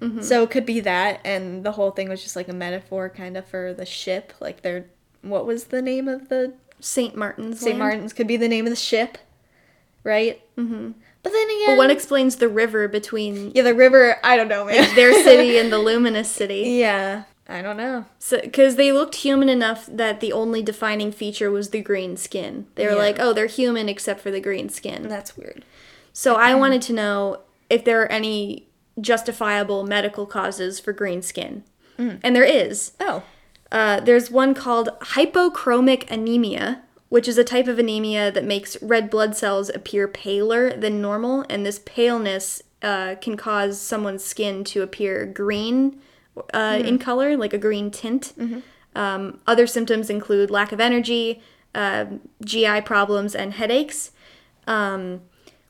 Mm-hmm. 0.00 0.22
So 0.22 0.42
it 0.42 0.50
could 0.50 0.66
be 0.66 0.80
that, 0.80 1.20
and 1.24 1.64
the 1.64 1.72
whole 1.72 1.90
thing 1.90 2.08
was 2.08 2.22
just 2.22 2.36
like 2.36 2.48
a 2.48 2.52
metaphor, 2.52 3.08
kind 3.08 3.36
of 3.36 3.46
for 3.46 3.72
the 3.72 3.86
ship. 3.86 4.32
Like 4.40 4.62
they're, 4.62 4.86
what 5.22 5.46
was 5.46 5.64
the 5.64 5.80
name 5.82 6.08
of 6.08 6.28
the 6.28 6.54
St. 6.80 7.16
Martin's. 7.16 7.60
St. 7.60 7.78
Martin's? 7.78 8.12
Could 8.12 8.26
be 8.26 8.36
the 8.36 8.48
name 8.48 8.66
of 8.66 8.70
the 8.70 8.76
ship, 8.76 9.18
right? 10.04 10.40
Mm-hmm. 10.56 10.92
But 11.22 11.32
then 11.32 11.48
again, 11.50 11.66
But 11.68 11.76
what 11.78 11.90
explains 11.90 12.36
the 12.36 12.48
river 12.48 12.86
between 12.88 13.50
yeah, 13.54 13.62
the 13.62 13.74
river. 13.74 14.16
I 14.22 14.36
don't 14.36 14.48
know, 14.48 14.64
man. 14.64 14.94
their 14.94 15.12
city 15.24 15.58
and 15.58 15.72
the 15.72 15.78
luminous 15.90 16.30
city? 16.30 16.62
yeah, 16.78 17.24
I 17.48 17.62
don't 17.62 17.76
know. 17.76 18.04
So, 18.20 18.40
because 18.40 18.76
they 18.76 18.92
looked 18.92 19.16
human 19.16 19.48
enough 19.48 19.86
that 19.86 20.20
the 20.20 20.32
only 20.32 20.62
defining 20.62 21.10
feature 21.12 21.50
was 21.50 21.70
the 21.70 21.80
green 21.80 22.16
skin. 22.16 22.66
They 22.76 22.84
were 22.86 22.92
Yeah. 22.92 22.98
like, 22.98 23.16
oh, 23.18 23.32
they're 23.32 23.46
human 23.46 23.88
except 23.88 24.20
for 24.20 24.30
the 24.30 24.40
green 24.40 24.68
skin. 24.68 25.08
That's 25.08 25.36
weird. 25.36 25.64
So 26.12 26.36
I 26.36 26.54
wanted 26.54 26.80
to 26.82 26.92
know 26.92 27.40
if 27.68 27.84
there 27.84 28.00
are 28.02 28.10
any 28.12 28.68
justifiable 29.00 29.84
medical 29.84 30.26
causes 30.26 30.78
for 30.80 30.92
green 30.92 31.22
skin. 31.22 31.64
And 31.98 32.36
there 32.36 32.44
is. 32.44 32.92
Oh, 33.00 33.22
Uh, 33.76 34.00
there's 34.00 34.30
one 34.30 34.54
called 34.54 34.88
hypochromic 35.02 36.10
anemia, 36.10 36.80
which 37.10 37.28
is 37.28 37.36
a 37.36 37.44
type 37.44 37.68
of 37.68 37.78
anemia 37.78 38.32
that 38.32 38.42
makes 38.42 38.82
red 38.82 39.10
blood 39.10 39.36
cells 39.36 39.68
appear 39.68 40.08
paler 40.08 40.74
than 40.74 41.02
normal, 41.02 41.44
and 41.50 41.66
this 41.66 41.78
paleness 41.84 42.62
uh, 42.80 43.16
can 43.20 43.36
cause 43.36 43.78
someone's 43.78 44.24
skin 44.24 44.64
to 44.64 44.80
appear 44.80 45.26
green 45.26 46.00
uh, 46.54 46.80
in 46.82 46.98
color, 46.98 47.36
like 47.36 47.52
a 47.52 47.58
green 47.58 47.90
tint. 47.90 48.32
Um, 48.94 49.40
other 49.46 49.66
symptoms 49.66 50.08
include 50.08 50.50
lack 50.50 50.72
of 50.72 50.80
energy, 50.80 51.42
uh, 51.74 52.06
GI 52.42 52.80
problems, 52.80 53.34
and 53.34 53.52
headaches, 53.52 54.10
um, 54.66 55.20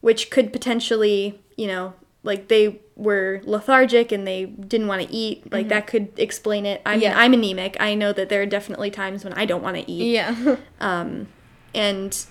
which 0.00 0.30
could 0.30 0.52
potentially, 0.52 1.40
you 1.56 1.66
know, 1.66 1.94
like 2.22 2.46
they 2.46 2.78
were 2.96 3.42
lethargic 3.44 4.10
and 4.10 4.26
they 4.26 4.46
didn't 4.46 4.88
want 4.88 5.06
to 5.06 5.12
eat. 5.12 5.52
Like 5.52 5.62
mm-hmm. 5.62 5.68
that 5.68 5.86
could 5.86 6.18
explain 6.18 6.66
it. 6.66 6.80
I 6.84 6.92
mean, 6.92 7.02
Yeah. 7.02 7.18
I'm 7.18 7.34
anemic. 7.34 7.76
I 7.78 7.94
know 7.94 8.12
that 8.12 8.28
there 8.28 8.42
are 8.42 8.46
definitely 8.46 8.90
times 8.90 9.22
when 9.22 9.34
I 9.34 9.44
don't 9.44 9.62
want 9.62 9.76
to 9.76 9.90
eat 9.90 10.14
yeah. 10.14 10.56
Um, 10.80 11.28
and 11.74 12.26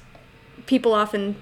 people 0.66 0.94
often 0.94 1.36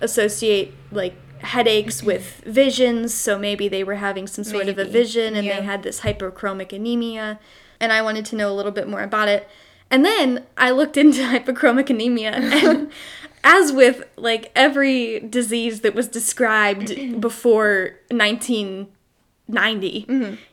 associate 0.00 0.74
like 0.90 1.14
headaches 1.40 1.98
mm-hmm. 1.98 2.06
with 2.06 2.42
visions 2.44 3.14
so 3.14 3.38
maybe 3.38 3.68
they 3.68 3.84
were 3.84 3.96
having 3.96 4.26
some 4.26 4.44
sort 4.44 4.68
of 4.68 4.78
a 4.78 4.84
vision 4.84 5.36
and 5.36 5.46
yeah. 5.46 5.56
they 5.56 5.64
had 5.64 5.82
this 5.82 6.00
hypochromic 6.00 6.72
anemia 6.72 7.38
and 7.78 7.92
i 7.92 8.00
wanted 8.02 8.24
to 8.24 8.36
know 8.36 8.50
a 8.50 8.54
little 8.54 8.72
bit 8.72 8.88
more 8.88 9.02
about 9.02 9.28
it 9.28 9.48
and 9.90 10.04
then 10.04 10.44
i 10.56 10.70
looked 10.70 10.96
into 10.96 11.20
hypochromic 11.28 11.90
anemia 11.90 12.32
and 12.32 12.90
as 13.46 13.72
with 13.72 14.02
like 14.16 14.50
every 14.56 15.20
disease 15.20 15.82
that 15.82 15.94
was 15.94 16.08
described 16.08 17.20
before 17.28 17.94
1990 18.10 20.06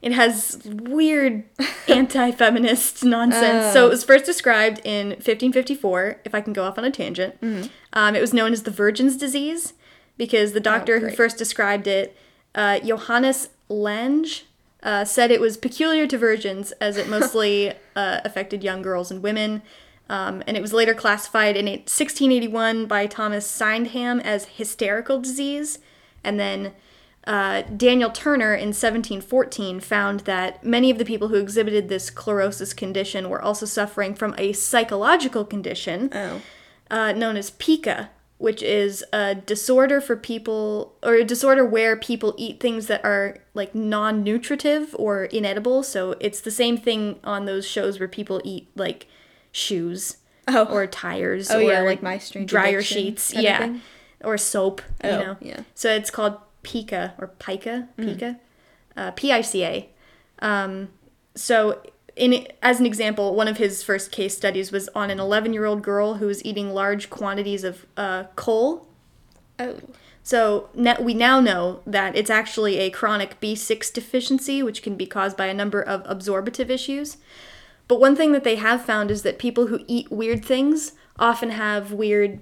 it 0.04 0.12
has 0.12 0.62
weird 0.66 1.44
anti-feminist 1.88 3.04
nonsense. 3.04 3.74
So 3.74 3.88
it 3.88 3.90
was 3.90 4.04
first 4.04 4.26
described 4.26 4.80
in 4.86 5.08
1554 5.10 6.20
if 6.24 6.36
i 6.36 6.42
can 6.42 6.54
go 6.54 6.64
off 6.64 6.78
on 6.78 6.86
a 6.86 6.92
tangent. 6.92 7.36
Um, 7.94 8.16
it 8.16 8.22
was 8.22 8.34
known 8.34 8.54
as 8.54 8.64
the 8.64 8.72
virgin's 8.72 9.18
disease 9.18 9.74
because 10.16 10.54
the 10.54 10.60
doctor 10.60 11.00
who 11.00 11.10
first 11.10 11.40
described 11.40 11.88
it 11.88 12.16
uh, 12.54 12.80
johannes 12.80 13.50
lange 13.70 14.44
uh, 14.84 15.04
said 15.04 15.32
it 15.32 15.42
was 15.42 15.58
peculiar 15.58 16.06
to 16.06 16.18
virgins 16.18 16.72
as 16.74 16.98
it 16.98 17.10
mostly 17.10 17.74
uh, 17.96 18.20
affected 18.24 18.64
young 18.64 18.84
girls 18.84 19.10
and 19.10 19.24
women 19.24 19.64
um, 20.10 20.44
and 20.48 20.56
it 20.58 20.62
was 20.62 20.74
later 20.74 20.94
classified 20.94 21.56
in 21.56 21.66
1681 21.66 22.86
by 22.86 23.06
thomas 23.08 23.46
sydenham 23.46 24.20
as 24.20 24.46
hysterical 24.46 25.20
disease 25.20 25.80
and 26.24 26.40
then 26.40 26.74
uh, 27.26 27.62
Daniel 27.78 28.10
Turner 28.10 28.54
in 28.54 28.74
1714 28.74 29.80
found 29.80 30.22
that 30.22 30.62
many 30.62 30.92
of 30.92 30.98
the 30.98 31.06
people 31.06 31.30
who 31.30 31.36
exhibited 31.38 31.88
this 31.88 32.12
chlorosis 32.12 32.76
condition 32.76 33.30
were 33.30 33.42
also 33.42 33.66
suffering 33.66 34.14
from 34.14 34.36
a 34.38 34.52
psychological 34.52 35.46
condition 35.46 36.10
Oh. 36.14 36.42
uh, 36.92 37.14
known 37.14 37.38
as 37.38 37.52
pica, 37.52 38.10
which 38.40 38.62
is 38.62 39.06
a 39.14 39.36
disorder 39.36 40.02
for 40.02 40.18
people 40.18 40.96
or 41.02 41.14
a 41.14 41.24
disorder 41.24 41.64
where 41.66 41.96
people 41.96 42.36
eat 42.38 42.60
things 42.60 42.88
that 42.88 43.06
are 43.06 43.38
like 43.54 43.74
non-nutritive 43.74 44.94
or 45.00 45.24
inedible. 45.26 45.82
So 45.84 46.16
it's 46.20 46.42
the 46.42 46.52
same 46.52 46.78
thing 46.78 47.20
on 47.24 47.46
those 47.46 47.66
shows 47.66 48.00
where 48.00 48.10
people 48.10 48.42
eat 48.44 48.68
like 48.76 49.08
shoes 49.54 50.18
Oh. 50.50 50.66
or 50.66 50.86
tires 50.88 51.50
Oh, 51.50 51.60
or 51.60 51.62
yeah, 51.62 51.80
like 51.82 52.04
My 52.04 52.18
Strange 52.18 52.50
dryer 52.50 52.82
sheets, 52.82 53.34
yeah, 53.34 53.78
or 54.22 54.38
soap, 54.38 54.82
you 55.02 55.10
Oh, 55.12 55.20
know. 55.20 55.38
yeah. 55.40 55.62
So 55.74 55.90
it's 55.96 56.12
called 56.12 56.36
pica 56.64 57.14
or 57.18 57.28
pica, 57.40 57.88
Mm. 57.98 58.06
pica, 58.06 58.40
uh, 58.98 59.12
P-I-C-A. 59.12 59.90
Um, 60.40 60.90
so 61.36 61.82
in 62.18 62.46
as 62.62 62.80
an 62.82 62.86
example, 62.86 63.34
one 63.36 63.48
of 63.48 63.56
his 63.58 63.82
first 63.84 64.12
case 64.12 64.36
studies 64.36 64.72
was 64.72 64.90
on 64.94 65.10
an 65.10 65.18
11-year-old 65.20 65.82
girl 65.82 66.16
who 66.16 66.28
was 66.28 66.44
eating 66.44 66.74
large 66.74 67.10
quantities 67.10 67.64
of 67.64 67.86
uh, 67.96 68.26
coal. 68.36 68.88
Oh. 69.60 69.78
So 70.26 70.70
now, 70.74 70.96
we 71.02 71.14
now 71.14 71.40
know 71.42 71.82
that 71.86 72.16
it's 72.16 72.30
actually 72.30 72.78
a 72.80 72.90
chronic 72.90 73.40
B6 73.42 73.92
deficiency, 73.94 74.62
which 74.64 74.82
can 74.82 74.96
be 74.96 75.06
caused 75.06 75.36
by 75.38 75.48
a 75.48 75.54
number 75.54 75.82
of 75.82 76.02
absorbative 76.06 76.70
issues. 76.70 77.18
But 77.88 78.00
one 78.00 78.16
thing 78.16 78.32
that 78.32 78.44
they 78.44 78.56
have 78.56 78.84
found 78.84 79.12
is 79.12 79.24
that 79.24 79.38
people 79.38 79.68
who 79.68 79.80
eat 79.88 80.12
weird 80.12 80.44
things 80.44 80.94
often 81.20 81.52
have 81.52 81.92
weird, 81.92 82.42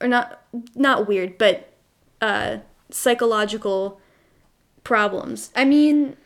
or 0.00 0.08
not 0.08 0.42
not 0.74 1.08
weird, 1.08 1.38
but 1.38 1.72
uh, 2.20 2.58
psychological 2.90 4.00
problems. 4.84 5.50
I 5.56 5.64
mean, 5.64 6.16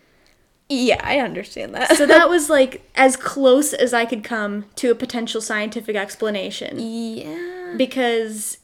yeah, 0.69 1.01
I 1.03 1.19
understand 1.19 1.75
that. 1.75 1.97
So 1.97 2.07
that 2.07 2.29
was 2.29 2.51
like 2.59 2.89
as 2.95 3.17
close 3.17 3.73
as 3.73 3.95
I 3.95 4.05
could 4.05 4.25
come 4.25 4.67
to 4.77 4.91
a 4.91 4.95
potential 4.95 5.41
scientific 5.41 5.97
explanation 5.97 6.79
yeah. 6.79 7.75
because 7.77 8.59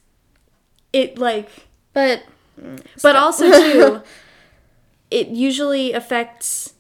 it 0.93 1.19
like 1.19 1.49
But 1.93 2.25
but 3.03 3.17
also 3.17 3.51
too 3.73 4.03
it 5.11 5.29
usually 5.29 5.93
affects 5.93 6.75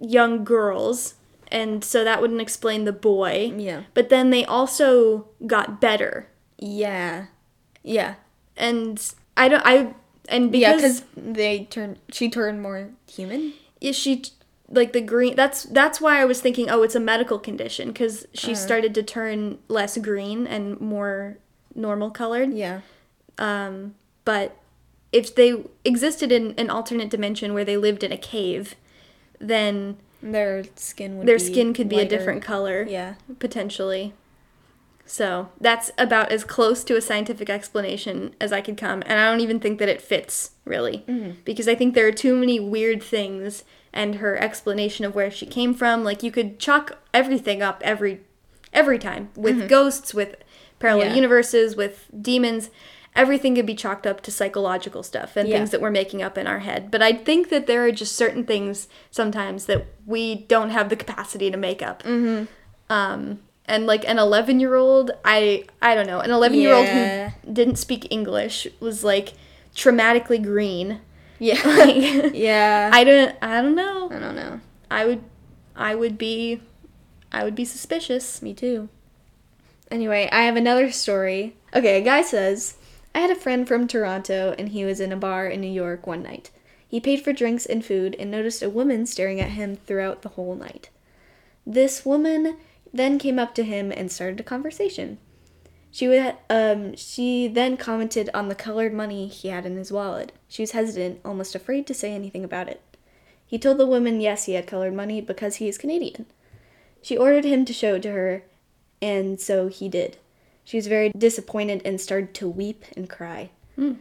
young 0.00 0.44
girls 0.44 1.14
and 1.54 1.82
so 1.84 2.02
that 2.04 2.20
wouldn't 2.20 2.40
explain 2.40 2.84
the 2.84 2.92
boy 2.92 3.52
Yeah. 3.56 3.82
but 3.94 4.08
then 4.08 4.30
they 4.30 4.44
also 4.44 5.28
got 5.46 5.80
better 5.80 6.28
yeah. 6.58 7.26
Yeah. 7.82 8.14
and 8.56 9.00
i 9.36 9.48
don't 9.48 9.62
i 9.64 9.94
and 10.28 10.54
Yeah, 10.54 10.74
because 10.76 11.00
because 11.02 11.34
they 11.34 11.64
turned. 11.64 11.98
She 12.10 12.28
turned 12.30 12.62
more 12.62 12.90
human. 13.10 13.52
is 13.80 13.94
she 13.96 14.22
like 14.70 14.92
the 14.94 15.00
green 15.02 15.36
that's 15.36 15.64
that's 15.64 16.00
why 16.00 16.20
i 16.20 16.24
was 16.24 16.40
thinking 16.40 16.70
oh 16.70 16.82
it's 16.82 16.94
a 16.94 17.00
medical 17.00 17.38
condition 17.38 17.88
because 17.88 18.26
she 18.32 18.52
Uh. 18.52 18.54
started 18.66 18.94
to 18.94 19.02
turn 19.02 19.58
less 19.68 19.98
green 19.98 20.46
and 20.46 20.80
more 20.80 21.38
normal 21.74 22.10
colored 22.10 22.52
Yeah. 22.54 22.80
Um, 23.38 23.94
but 24.24 24.56
if 25.12 25.34
they 25.34 25.62
existed 25.84 26.30
in 26.32 26.54
an 26.56 26.70
alternate 26.70 27.10
dimension 27.10 27.52
where 27.52 27.64
they 27.64 27.76
lived 27.76 28.02
in 28.02 28.12
a 28.12 28.16
cave, 28.16 28.74
then 29.40 29.96
Their 30.32 30.64
skin 30.76 31.18
would. 31.18 31.26
their 31.26 31.36
be 31.38 31.44
skin 31.44 31.74
could 31.74 31.88
be 31.88 32.00
a 32.00 32.08
different 32.08 32.42
color, 32.42 32.86
Yeah. 32.88 33.14
potentially. 33.38 34.14
So 35.06 35.50
that's 35.60 35.90
about 35.98 36.32
as 36.32 36.44
close 36.44 36.82
to 36.84 36.96
a 36.96 37.00
scientific 37.02 37.50
explanation 37.50 38.34
as 38.40 38.52
I 38.52 38.62
could 38.62 38.78
come, 38.78 39.02
and 39.04 39.20
I 39.20 39.30
don't 39.30 39.40
even 39.40 39.60
think 39.60 39.78
that 39.78 39.88
it 39.88 40.00
fits 40.00 40.52
really, 40.64 41.04
mm. 41.06 41.36
because 41.44 41.68
I 41.68 41.74
think 41.74 41.94
there 41.94 42.06
are 42.06 42.12
too 42.12 42.34
many 42.34 42.58
weird 42.58 43.02
things, 43.02 43.64
and 43.92 44.16
her 44.16 44.36
explanation 44.36 45.04
of 45.04 45.14
where 45.14 45.30
she 45.30 45.44
came 45.46 45.74
from, 45.74 46.04
like 46.04 46.22
you 46.22 46.30
could 46.32 46.58
chalk 46.58 46.98
everything 47.12 47.60
up 47.62 47.82
every 47.84 48.20
every 48.72 48.98
time 48.98 49.28
with 49.36 49.56
mm-hmm. 49.56 49.66
ghosts, 49.68 50.14
with 50.14 50.36
parallel 50.78 51.08
Yeah. 51.08 51.14
universes, 51.14 51.76
with 51.76 52.08
demons. 52.20 52.70
Everything 53.16 53.54
could 53.54 53.66
be 53.66 53.74
chalked 53.74 54.06
up 54.06 54.20
to 54.22 54.30
psychological 54.32 55.02
stuff 55.02 55.36
and 55.36 55.48
Yeah. 55.48 55.56
things 55.58 55.70
that 55.70 55.80
we're 55.80 55.90
making 55.90 56.20
up 56.22 56.36
in 56.36 56.46
our 56.46 56.58
head. 56.60 56.90
But 56.90 57.00
I 57.02 57.12
think 57.12 57.48
that 57.50 57.66
there 57.66 57.84
are 57.84 57.92
just 57.92 58.16
certain 58.16 58.44
things 58.44 58.88
sometimes 59.10 59.66
that 59.66 59.86
we 60.04 60.34
don't 60.34 60.70
have 60.70 60.88
the 60.88 60.96
capacity 60.96 61.50
to 61.50 61.56
make 61.56 61.80
up. 61.80 62.02
Mm-hmm. 62.02 62.44
Um, 62.90 63.38
and 63.66 63.86
like 63.86 64.06
an 64.08 64.18
11 64.18 64.58
year 64.60 64.74
old, 64.74 65.12
I 65.24 65.64
I 65.80 65.94
don't 65.94 66.06
know, 66.06 66.20
an 66.20 66.30
11 66.30 66.58
year 66.58 66.74
old 66.74 66.86
who 66.88 67.52
didn't 67.52 67.76
speak 67.76 68.08
English 68.10 68.66
was 68.80 69.04
like 69.04 69.34
traumatically 69.74 70.42
green. 70.42 71.00
Yeah. 71.38 71.60
Like, 71.64 71.94
yeah. 72.34 72.90
I 72.92 73.04
don't 73.04 73.36
I 73.40 73.62
don't 73.62 73.74
know. 73.76 74.08
I 74.10 74.18
don't 74.18 74.34
know. 74.36 74.60
I 74.90 75.06
would 75.06 75.22
I 75.76 75.94
would 75.94 76.18
be 76.18 76.60
I 77.32 77.42
would 77.44 77.54
be 77.54 77.64
suspicious. 77.64 78.42
Me 78.42 78.54
too. 78.54 78.88
Anyway, 79.90 80.28
I 80.32 80.42
have 80.42 80.56
another 80.56 80.90
story. 80.90 81.56
Okay, 81.74 81.98
a 81.98 82.04
guy 82.04 82.22
says, 82.22 82.76
I 83.14 83.20
had 83.20 83.30
a 83.30 83.36
friend 83.36 83.66
from 83.66 83.86
Toronto 83.86 84.54
and 84.58 84.70
he 84.70 84.84
was 84.84 85.00
in 85.00 85.12
a 85.12 85.16
bar 85.16 85.46
in 85.46 85.60
New 85.60 85.70
York 85.70 86.06
one 86.06 86.22
night. 86.22 86.50
He 86.86 87.00
paid 87.00 87.22
for 87.22 87.32
drinks 87.32 87.66
and 87.66 87.84
food 87.84 88.16
and 88.18 88.30
noticed 88.30 88.62
a 88.62 88.70
woman 88.70 89.06
staring 89.06 89.40
at 89.40 89.50
him 89.50 89.76
throughout 89.76 90.22
the 90.22 90.30
whole 90.30 90.54
night. 90.54 90.90
This 91.66 92.04
woman 92.04 92.56
then 92.92 93.18
came 93.18 93.38
up 93.38 93.54
to 93.54 93.64
him 93.64 93.92
and 93.92 94.10
started 94.10 94.40
a 94.40 94.44
conversation. 94.44 95.18
She 95.90 96.08
would, 96.08 96.34
um, 96.50 96.96
she 96.96 97.46
then 97.46 97.76
commented 97.76 98.28
on 98.34 98.48
the 98.48 98.54
colored 98.56 98.92
money 98.92 99.28
he 99.28 99.48
had 99.48 99.64
in 99.64 99.76
his 99.76 99.92
wallet. 99.92 100.32
She 100.48 100.62
was 100.62 100.72
hesitant, 100.72 101.20
almost 101.24 101.54
afraid 101.54 101.86
to 101.86 101.94
say 101.94 102.12
anything 102.12 102.42
about 102.42 102.68
it. 102.68 102.82
He 103.46 103.58
told 103.58 103.78
the 103.78 103.86
woman 103.86 104.20
yes, 104.20 104.46
he 104.46 104.54
had 104.54 104.66
colored 104.66 104.94
money 104.94 105.20
because 105.20 105.56
he 105.56 105.68
is 105.68 105.78
Canadian. 105.78 106.26
She 107.00 107.16
ordered 107.16 107.44
him 107.44 107.64
to 107.66 107.72
show 107.72 107.94
it 107.94 108.02
to 108.02 108.10
her, 108.10 108.42
and 109.00 109.40
so 109.40 109.68
he 109.68 109.88
did. 109.88 110.16
She 110.64 110.76
was 110.76 110.86
very 110.86 111.10
disappointed 111.10 111.82
and 111.84 112.00
started 112.00 112.34
to 112.34 112.48
weep 112.48 112.84
and 112.96 113.08
cry. 113.08 113.50
Hmm. 113.76 113.94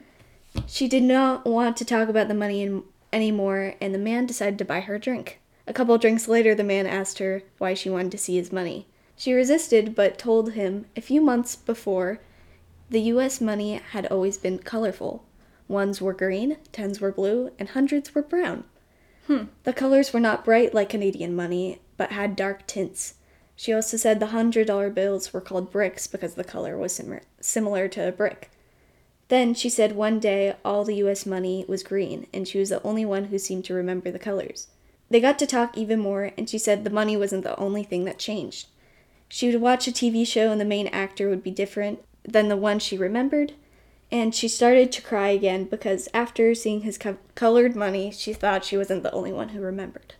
She 0.67 0.87
did 0.87 1.03
not 1.03 1.45
want 1.45 1.77
to 1.77 1.85
talk 1.85 2.09
about 2.09 2.27
the 2.27 2.33
money 2.33 2.63
an- 2.63 2.83
anymore, 3.11 3.75
and 3.81 3.93
the 3.93 3.99
man 3.99 4.25
decided 4.25 4.57
to 4.59 4.65
buy 4.65 4.81
her 4.81 4.95
a 4.95 4.99
drink. 4.99 5.39
A 5.67 5.73
couple 5.73 5.97
drinks 5.97 6.27
later, 6.27 6.53
the 6.53 6.63
man 6.63 6.85
asked 6.85 7.19
her 7.19 7.43
why 7.57 7.73
she 7.73 7.89
wanted 7.89 8.11
to 8.11 8.17
see 8.17 8.35
his 8.35 8.51
money. 8.51 8.87
She 9.15 9.33
resisted, 9.33 9.95
but 9.95 10.17
told 10.17 10.53
him 10.53 10.85
a 10.95 11.01
few 11.01 11.21
months 11.21 11.55
before 11.55 12.19
the 12.89 13.01
US 13.01 13.41
money 13.41 13.81
had 13.91 14.05
always 14.07 14.37
been 14.37 14.59
colorful. 14.59 15.23
Ones 15.67 16.01
were 16.01 16.13
green, 16.13 16.57
tens 16.71 16.99
were 16.99 17.11
blue, 17.11 17.51
and 17.57 17.69
hundreds 17.69 18.13
were 18.13 18.21
brown. 18.21 18.65
Hmm. 19.27 19.45
The 19.63 19.73
colors 19.73 20.13
were 20.13 20.19
not 20.19 20.43
bright 20.45 20.73
like 20.73 20.89
Canadian 20.89 21.35
money, 21.35 21.79
but 21.97 22.11
had 22.11 22.35
dark 22.35 22.67
tints. 22.67 23.15
She 23.55 23.73
also 23.73 23.97
said 23.97 24.19
the 24.19 24.27
hundred 24.27 24.67
dollar 24.67 24.89
bills 24.89 25.31
were 25.31 25.41
called 25.41 25.71
bricks 25.71 26.07
because 26.07 26.35
the 26.35 26.43
color 26.43 26.77
was 26.77 26.93
sim- 26.95 27.19
similar 27.39 27.87
to 27.89 28.07
a 28.07 28.11
brick. 28.11 28.49
Then 29.27 29.53
she 29.53 29.69
said 29.69 29.95
one 29.95 30.19
day 30.19 30.55
all 30.65 30.83
the 30.83 30.95
US 30.95 31.25
money 31.25 31.65
was 31.67 31.83
green, 31.83 32.27
and 32.33 32.47
she 32.47 32.59
was 32.59 32.69
the 32.69 32.83
only 32.83 33.05
one 33.05 33.25
who 33.25 33.37
seemed 33.37 33.65
to 33.65 33.73
remember 33.73 34.11
the 34.11 34.19
colors. 34.19 34.67
They 35.09 35.19
got 35.19 35.37
to 35.39 35.47
talk 35.47 35.77
even 35.77 35.99
more, 35.99 36.31
and 36.37 36.49
she 36.49 36.57
said 36.57 36.83
the 36.83 36.89
money 36.89 37.15
wasn't 37.15 37.43
the 37.43 37.59
only 37.59 37.83
thing 37.83 38.05
that 38.05 38.19
changed. 38.19 38.67
She 39.29 39.49
would 39.49 39.61
watch 39.61 39.87
a 39.87 39.91
TV 39.91 40.25
show, 40.27 40.51
and 40.51 40.59
the 40.59 40.65
main 40.65 40.87
actor 40.87 41.29
would 41.29 41.43
be 41.43 41.51
different 41.51 42.03
than 42.23 42.49
the 42.49 42.57
one 42.57 42.79
she 42.79 42.97
remembered. 42.97 43.53
And 44.11 44.35
she 44.35 44.47
started 44.47 44.91
to 44.91 45.01
cry 45.01 45.29
again 45.29 45.65
because 45.65 46.07
after 46.13 46.53
seeing 46.53 46.81
his 46.81 46.97
co- 46.97 47.17
colored 47.33 47.75
money, 47.75 48.11
she 48.11 48.33
thought 48.33 48.65
she 48.65 48.77
wasn't 48.77 49.03
the 49.03 49.11
only 49.11 49.33
one 49.33 49.49
who 49.49 49.61
remembered. 49.61 50.15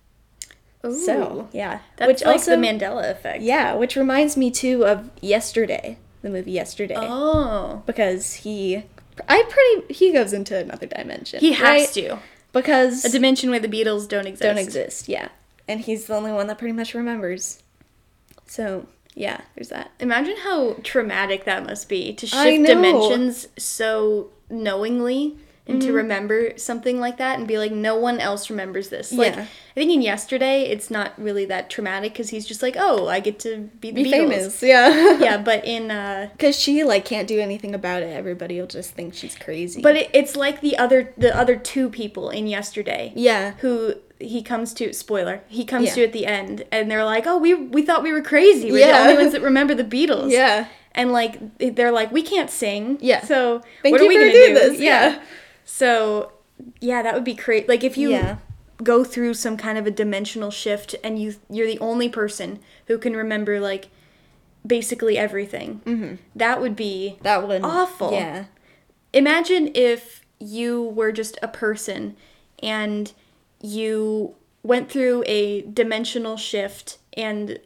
So, 0.92 1.48
yeah. 1.54 1.80
that's 1.96 2.08
which 2.08 2.22
like 2.24 2.34
also, 2.34 2.52
the 2.52 2.58
Mandela 2.68 3.10
effect. 3.10 3.42
yeah, 3.42 3.74
which 3.74 3.96
reminds 3.96 4.36
me 4.36 4.52
too 4.52 4.86
of 4.86 5.10
Yesterday, 5.22 5.98
the 6.22 6.30
movie 6.30 6.52
Yesterday, 6.52 6.96
Oh, 6.98 7.82
because 7.86 8.34
he, 8.34 8.84
I 9.30 9.44
pretty, 9.50 9.94
he 9.94 10.12
goes 10.12 10.34
into 10.34 10.58
another 10.58 10.86
dimension. 10.86 11.40
he 11.40 11.54
has 11.54 11.64
right? 11.64 11.90
to. 11.94 12.20
because 12.52 13.06
A 13.06 13.10
dimension 13.10 13.50
where 13.50 13.62
the 13.62 13.70
Beatles 13.70 14.10
don't 14.10 14.28
exist. 14.28 14.44
don't 14.44 14.58
exist. 14.58 15.08
Yeah, 15.08 15.30
and 15.70 15.80
he's 15.80 16.08
the 16.08 16.16
only 16.16 16.34
one 16.34 16.48
that 16.48 16.58
pretty 16.58 16.74
much 16.74 16.94
remembers. 16.94 17.64
So 18.46 18.86
yeah, 19.16 19.40
there's 19.56 19.70
that. 19.70 19.92
Imagine 20.02 20.36
how 20.44 20.74
traumatic 20.84 21.46
that 21.46 21.66
must 21.66 21.88
be 21.88 22.14
to 22.14 22.28
shift 22.28 22.66
dimensions 22.66 23.48
so 23.58 24.32
knowingly 24.50 25.38
and 25.66 25.80
Mm-hmm. 25.80 25.88
to 25.88 25.94
remember 25.94 26.58
something 26.58 27.00
like 27.00 27.18
that 27.20 27.40
and 27.40 27.48
be 27.48 27.58
like, 27.58 27.72
no 27.72 27.96
one 27.96 28.20
else 28.20 28.50
remembers 28.50 28.90
this. 28.90 29.14
Like, 29.14 29.34
Yeah. 29.36 29.42
I 29.44 29.74
think 29.76 29.92
in 29.92 30.02
yesterday, 30.02 30.64
it's 30.64 30.92
not 30.92 31.14
really 31.18 31.46
that 31.46 31.70
traumatic 31.70 32.12
because 32.12 32.30
he's 32.30 32.46
just 32.46 32.62
like, 32.62 32.76
oh, 32.78 33.08
I 33.08 33.22
get 33.22 33.40
to 33.40 33.70
be 33.80 33.92
the 33.92 34.04
Be 34.04 34.10
Beatles. 34.10 34.12
famous, 34.12 34.64
yeah. 34.64 35.18
Yeah, 35.20 35.38
but 35.38 35.64
in 35.66 35.90
uh, 35.90 36.30
Because 36.34 36.60
she 36.60 36.84
like 36.84 37.06
can't 37.06 37.28
do 37.30 37.40
anything 37.40 37.74
about 37.74 38.04
it. 38.04 38.08
Everybody 38.14 38.60
will 38.60 38.68
just 38.68 38.92
think 38.92 39.14
she's 39.14 39.36
crazy. 39.36 39.82
but 39.82 39.96
it, 39.96 40.10
it's 40.14 40.36
like 40.36 40.60
the 40.60 40.78
other 40.78 41.14
the 41.18 41.36
other 41.36 41.56
two 41.56 41.90
people 41.90 42.30
in 42.30 42.46
yesterday. 42.48 43.14
yeah, 43.16 43.52
Who 43.60 43.96
he 44.20 44.42
comes 44.42 44.74
to 44.76 44.94
spoiler 44.94 45.42
he 45.48 45.66
comes 45.66 45.88
Yeah. 45.88 45.94
to 45.96 46.04
at 46.06 46.14
the 46.14 46.26
end 46.26 46.64
and 46.72 46.90
they're 46.90 47.04
like 47.04 47.26
oh 47.28 47.38
we 47.38 47.54
we 47.56 47.82
thought 47.82 48.04
we 48.04 48.14
were 48.14 48.22
crazy 48.22 48.72
we're 48.72 48.80
Yeah. 48.88 48.94
the 49.04 49.10
only 49.10 49.22
ones 49.22 49.34
that 49.34 49.42
remember 49.42 49.74
the 49.76 49.84
Beatles 49.84 50.32
yeah, 50.32 50.68
and 50.96 51.12
like 51.12 51.40
they're 51.58 51.92
like 51.92 52.10
we 52.12 52.22
can't 52.22 52.50
sing 52.50 52.98
Yeah. 53.02 53.22
so 53.26 53.62
Thank 53.82 53.92
what 53.94 54.00
you 54.02 54.06
are 54.06 54.10
we 54.10 54.16
for 54.16 54.22
gonna 54.22 54.32
doing 54.32 54.54
do 54.54 54.60
this, 54.60 54.80
yeah. 54.80 55.22
So 55.66 56.32
yeah 56.80 57.02
that 57.02 57.14
would 57.14 57.24
be 57.24 57.34
great 57.34 57.68
like 57.68 57.84
if 57.84 57.98
you 57.98 58.12
Yeah. 58.12 58.38
go 58.84 59.04
through 59.04 59.34
some 59.36 59.58
kind 59.58 59.78
of 59.78 59.86
a 59.88 59.92
dimensional 59.92 60.52
shift 60.52 60.96
and 61.04 61.20
you 61.22 61.36
you're 61.50 61.68
the 61.68 61.80
only 61.80 62.10
person 62.10 62.60
who 62.88 62.98
can 62.98 63.16
remember 63.16 63.60
like 63.60 63.90
basically 64.66 65.18
everything 65.18 65.82
Mm-hmm. 65.86 66.16
that 66.36 66.62
would 66.62 66.76
be 66.76 67.18
that 67.22 67.48
one 67.48 67.64
Awful. 67.66 68.12
Yeah, 68.14 68.46
imagine 69.14 69.72
if 69.76 70.22
you 70.40 70.82
were 70.84 71.12
just 71.12 71.38
a 71.42 71.48
person 71.48 72.16
and 72.62 73.12
you 73.62 74.36
went 74.64 74.90
through 74.90 75.24
a 75.28 75.62
dimensional 75.64 76.38
shift 76.38 76.98
and 77.14 77.60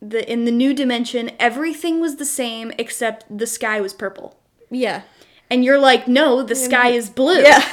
the 0.00 0.30
in 0.30 0.44
the 0.44 0.50
new 0.52 0.72
dimension 0.72 1.30
everything 1.40 2.00
was 2.00 2.16
the 2.16 2.24
same 2.24 2.72
except 2.78 3.24
the 3.36 3.46
sky 3.46 3.80
was 3.80 3.92
purple. 3.92 4.38
Yeah. 4.70 5.02
And 5.50 5.64
you're 5.64 5.78
like, 5.78 6.06
"No, 6.08 6.42
the 6.42 6.54
sky 6.54 6.90
is 6.90 7.08
blue." 7.10 7.40
Yeah. 7.42 7.64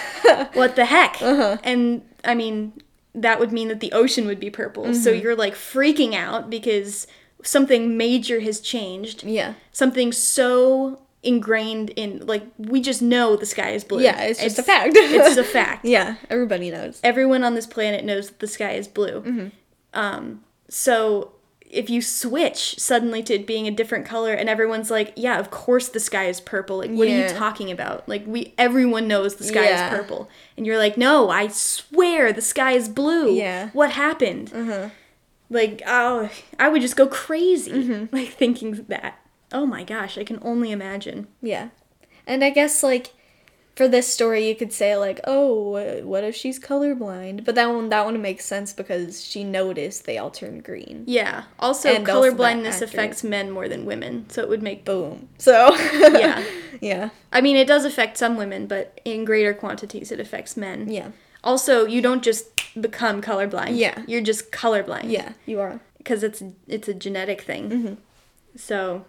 what 0.54 0.76
the 0.76 0.86
heck? 0.86 1.22
Uh-huh. 1.22 1.58
And 1.64 2.02
I 2.24 2.34
mean, 2.36 2.74
that 3.14 3.40
would 3.40 3.52
mean 3.52 3.68
that 3.68 3.80
the 3.80 3.92
ocean 3.92 4.26
would 4.28 4.40
be 4.40 4.50
purple. 4.50 4.94
So 4.94 5.12
Mm-hmm. 5.12 5.22
you're 5.22 5.36
like 5.36 5.54
freaking 5.56 6.14
out 6.14 6.50
because 6.50 7.06
something 7.44 7.96
major 7.98 8.40
has 8.40 8.60
changed. 8.60 9.24
yeah. 9.24 9.54
Something 9.72 10.12
so 10.12 11.02
ingrained 11.22 11.90
in 11.92 12.26
like 12.26 12.44
we 12.58 12.80
just 12.82 13.02
know 13.02 13.36
the 13.36 13.46
sky 13.46 13.72
is 13.72 13.84
blue. 13.84 14.02
Yeah, 14.02 14.22
it's 14.24 14.42
just 14.42 14.60
a 14.60 14.64
fact. 14.64 14.92
it's 14.96 15.38
a 15.38 15.44
fact. 15.60 15.86
Yeah, 15.86 16.16
everybody 16.30 16.72
knows. 16.72 17.00
Everyone 17.04 17.44
on 17.44 17.56
this 17.56 17.68
planet 17.68 18.04
knows 18.06 18.28
that 18.30 18.40
the 18.40 18.48
sky 18.48 18.72
is 18.72 18.88
blue. 18.88 19.22
Mm-hmm. 19.22 19.48
Um, 19.94 20.44
so 20.70 21.32
if 21.76 21.90
you 21.90 22.02
switch 22.02 22.80
suddenly 22.80 23.22
to 23.24 23.34
it 23.36 23.46
being 23.46 23.68
a 23.68 23.72
different 23.72 24.06
color 24.06 24.34
and 24.34 24.48
everyone's 24.50 24.90
like, 24.90 25.14
yeah, 25.16 25.40
of 25.40 25.52
course 25.52 25.90
the 25.90 26.00
sky 26.00 26.26
is 26.26 26.40
purple. 26.42 26.78
Like 26.78 26.92
what 26.92 27.08
are 27.08 27.12
you 27.12 27.28
talking 27.30 27.70
about? 27.72 28.08
Like 28.08 28.24
we 28.26 28.54
everyone 28.58 29.08
knows 29.08 29.36
the 29.36 29.44
sky 29.44 29.66
Yeah. 29.66 29.86
is 29.94 29.98
purple. 29.98 30.30
And 30.58 30.66
you're 30.66 30.78
like, 30.78 30.98
"No, 30.98 31.30
I 31.30 31.48
swear 31.50 32.32
the 32.34 32.42
sky 32.42 32.72
is 32.72 32.88
blue." 32.90 33.34
Yeah. 33.36 33.70
What 33.74 33.92
happened? 33.92 34.52
Uh-huh. 34.54 34.90
Like, 35.50 35.82
oh, 35.86 36.30
I 36.58 36.70
would 36.70 36.82
just 36.82 36.96
go 36.96 37.08
crazy 37.08 37.72
Mm-hmm. 37.72 38.16
like 38.16 38.30
thinking 38.30 38.86
that. 38.88 39.20
Oh 39.52 39.66
my 39.66 39.84
gosh, 39.84 40.18
I 40.18 40.24
can 40.24 40.40
only 40.42 40.72
imagine. 40.72 41.28
Yeah. 41.42 41.70
And 42.26 42.44
I 42.44 42.50
guess 42.50 42.82
like 42.82 43.14
for 43.76 43.88
this 43.88 44.08
story 44.08 44.48
you 44.48 44.56
could 44.56 44.72
say 44.72 44.96
like, 44.96 45.20
"Oh, 45.26 46.02
what 46.04 46.24
if 46.24 46.36
she's 46.36 46.60
colorblind?" 46.60 47.44
But 47.46 47.56
that 47.56 47.68
one 47.68 47.90
that 47.90 48.06
one 48.06 48.22
makes 48.22 48.46
sense 48.46 48.74
because 48.74 49.24
she 49.24 49.44
noticed 49.44 50.06
they 50.06 50.18
all 50.18 50.32
turned 50.32 50.64
green. 50.64 51.04
Yeah. 51.08 51.44
Also, 51.60 51.90
And 51.94 52.06
colorblindness 52.06 52.74
actor. 52.74 52.86
affects 52.86 53.24
men 53.24 53.52
more 53.52 53.68
than 53.68 53.86
women, 53.86 54.26
so 54.30 54.42
it 54.42 54.50
would 54.50 54.64
make. 54.64 54.86
Boom. 54.86 55.28
So, 55.38 55.76
Yeah. 55.94 56.44
Yeah. 56.82 57.10
I 57.32 57.42
mean, 57.42 57.56
it 57.58 57.68
does 57.68 57.86
affect 57.86 58.18
some 58.18 58.38
women, 58.38 58.68
but 58.68 59.00
in 59.06 59.26
greater 59.26 59.54
quantities, 59.54 60.12
it 60.12 60.20
affects 60.20 60.56
men. 60.58 60.90
Yeah. 60.90 61.10
Also, 61.44 61.86
you 61.86 62.02
don't 62.02 62.24
just 62.24 62.46
become 62.82 63.22
colorblind. 63.22 63.78
Yeah. 63.78 64.04
You're 64.08 64.22
just 64.22 64.52
colorblind. 64.52 65.12
Yeah, 65.12 65.34
you 65.46 65.60
are. 65.60 65.80
Because 65.98 66.24
it's 66.24 66.42
it's 66.68 66.88
a 66.88 66.94
genetic 66.94 67.42
thing. 67.42 67.70
Mm-hmm. 67.70 67.94
So, 68.56 69.06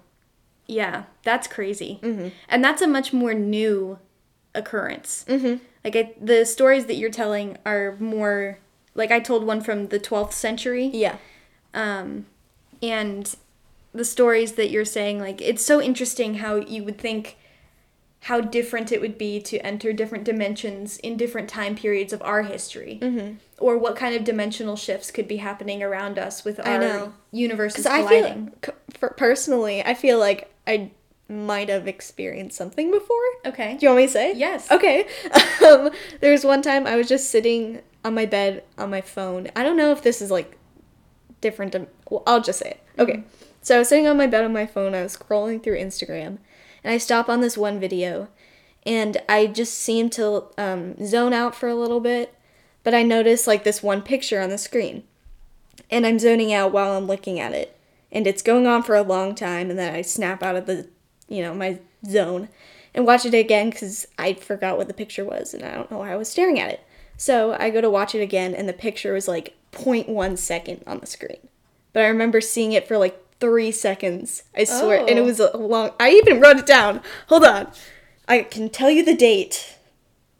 yeah, 0.66 1.04
that's 1.22 1.46
crazy. 1.46 1.98
Mm-hmm. 2.02 2.28
And 2.48 2.64
that's 2.64 2.82
a 2.82 2.86
much 2.86 3.12
more 3.12 3.34
new 3.34 3.98
occurrence. 4.56 5.24
Mhm. 5.28 5.60
Like 5.84 5.94
I, 5.96 6.12
the 6.20 6.44
stories 6.44 6.86
that 6.86 6.94
you're 6.96 7.10
telling 7.10 7.58
are 7.64 7.96
more 8.00 8.58
like 8.94 9.10
I 9.10 9.20
told 9.20 9.44
one 9.44 9.60
from 9.60 9.88
the 9.88 9.98
12th 10.00 10.32
century. 10.32 10.86
Yeah. 10.92 11.16
um, 11.74 12.26
and 12.82 13.36
the 13.94 14.04
stories 14.04 14.52
that 14.52 14.70
you're 14.70 14.84
saying 14.84 15.18
like 15.18 15.40
it's 15.40 15.64
so 15.64 15.80
interesting 15.80 16.34
how 16.36 16.56
you 16.56 16.84
would 16.84 16.98
think 16.98 17.36
how 18.20 18.40
different 18.40 18.90
it 18.92 19.00
would 19.00 19.16
be 19.16 19.40
to 19.40 19.56
enter 19.58 19.92
different 19.92 20.24
dimensions 20.24 20.98
in 20.98 21.16
different 21.16 21.48
time 21.48 21.74
periods 21.74 22.12
of 22.12 22.20
our 22.22 22.42
history 22.42 22.98
Mm-hmm. 23.00 23.34
or 23.58 23.78
what 23.78 23.96
kind 23.96 24.14
of 24.14 24.24
dimensional 24.24 24.76
shifts 24.76 25.10
could 25.10 25.26
be 25.28 25.36
happening 25.38 25.82
around 25.82 26.18
us 26.18 26.44
with 26.44 26.58
I 26.60 26.72
our 26.74 26.78
know. 26.80 27.12
universes 27.32 27.76
Cuz 27.84 27.86
I 27.86 28.06
feel 28.06 28.48
personally, 29.16 29.82
I 29.82 29.94
feel 29.94 30.18
like 30.18 30.50
I 30.66 30.90
might 31.28 31.68
have 31.68 31.88
experienced 31.88 32.56
something 32.56 32.90
before. 32.90 33.16
okay 33.44 33.76
Do 33.76 33.86
you 33.86 33.90
want 33.90 33.98
me 33.98 34.06
to 34.06 34.12
say? 34.12 34.34
Yes. 34.34 34.70
Okay. 34.70 35.06
Um, 35.66 35.90
there 36.20 36.30
was 36.30 36.44
one 36.44 36.62
time 36.62 36.86
I 36.86 36.94
was 36.94 37.08
just 37.08 37.28
sitting 37.28 37.80
on 38.04 38.14
my 38.14 38.24
bed 38.24 38.62
on 38.78 38.88
my 38.88 39.00
phone. 39.00 39.48
I 39.56 39.64
don't 39.64 39.76
know 39.76 39.90
if 39.90 40.00
this 40.00 40.22
is 40.22 40.30
like 40.30 40.56
different. 41.40 41.72
To, 41.72 41.88
well, 42.08 42.22
I'll 42.24 42.40
just 42.40 42.60
say 42.60 42.70
it. 42.70 43.00
Okay. 43.00 43.24
So 43.62 43.74
I 43.74 43.78
was 43.80 43.88
sitting 43.88 44.06
on 44.06 44.16
my 44.16 44.28
bed 44.28 44.44
on 44.44 44.52
my 44.52 44.64
phone. 44.64 44.94
I 44.94 45.02
was 45.02 45.16
scrolling 45.16 45.60
through 45.60 45.78
Instagram, 45.78 46.38
and 46.84 46.92
I 46.92 46.98
stop 46.98 47.28
on 47.28 47.40
this 47.40 47.58
one 47.58 47.80
video, 47.80 48.28
and 48.84 49.20
I 49.28 49.48
just 49.48 49.74
seem 49.74 50.08
to 50.10 50.44
um, 50.56 51.04
zone 51.04 51.32
out 51.32 51.56
for 51.56 51.68
a 51.68 51.74
little 51.74 51.98
bit. 52.00 52.32
But 52.84 52.94
I 52.94 53.02
notice 53.02 53.48
like 53.48 53.64
this 53.64 53.82
one 53.82 54.02
picture 54.02 54.40
on 54.40 54.50
the 54.50 54.58
screen, 54.58 55.02
and 55.90 56.06
I'm 56.06 56.20
zoning 56.20 56.52
out 56.52 56.70
while 56.70 56.96
I'm 56.96 57.08
looking 57.08 57.40
at 57.40 57.52
it, 57.52 57.76
and 58.12 58.24
it's 58.24 58.42
going 58.42 58.68
on 58.68 58.84
for 58.84 58.94
a 58.94 59.02
long 59.02 59.34
time, 59.34 59.68
and 59.68 59.78
then 59.78 59.92
I 59.92 60.02
snap 60.02 60.44
out 60.44 60.54
of 60.54 60.66
the, 60.66 60.88
you 61.28 61.42
know, 61.42 61.54
my 61.54 61.78
zone, 62.08 62.48
and 62.94 63.06
watch 63.06 63.24
it 63.26 63.34
again 63.34 63.70
because 63.70 64.06
I 64.18 64.34
forgot 64.34 64.76
what 64.78 64.88
the 64.88 64.94
picture 64.94 65.24
was, 65.24 65.52
and 65.54 65.62
I 65.64 65.74
don't 65.74 65.90
know 65.90 65.98
why 65.98 66.12
I 66.12 66.16
was 66.16 66.28
staring 66.28 66.58
at 66.60 66.70
it. 66.70 66.80
So 67.16 67.56
I 67.58 67.70
go 67.70 67.80
to 67.80 67.90
watch 67.90 68.14
it 68.14 68.20
again, 68.22 68.54
and 68.54 68.68
the 68.68 68.72
picture 68.72 69.12
was 69.12 69.26
like 69.28 69.54
0.1 69.72 70.36
second 70.38 70.82
on 70.86 70.98
the 71.00 71.06
screen, 71.06 71.48
but 71.92 72.02
I 72.04 72.08
remember 72.08 72.40
seeing 72.40 72.72
it 72.72 72.86
for 72.88 72.98
like 72.98 73.18
three 73.40 73.70
seconds. 73.72 74.44
I 74.56 74.64
swear, 74.64 75.00
and 75.00 75.10
it 75.10 75.18
Oh. 75.18 75.24
was 75.24 75.40
a 75.40 75.56
long. 75.56 75.90
I 76.00 76.10
even 76.10 76.40
wrote 76.40 76.58
it 76.58 76.66
down. 76.66 77.00
Hold 77.28 77.44
on, 77.44 77.68
I 78.28 78.42
can 78.42 78.68
tell 78.70 78.90
you 78.90 79.04
the 79.04 79.16
date. 79.16 79.74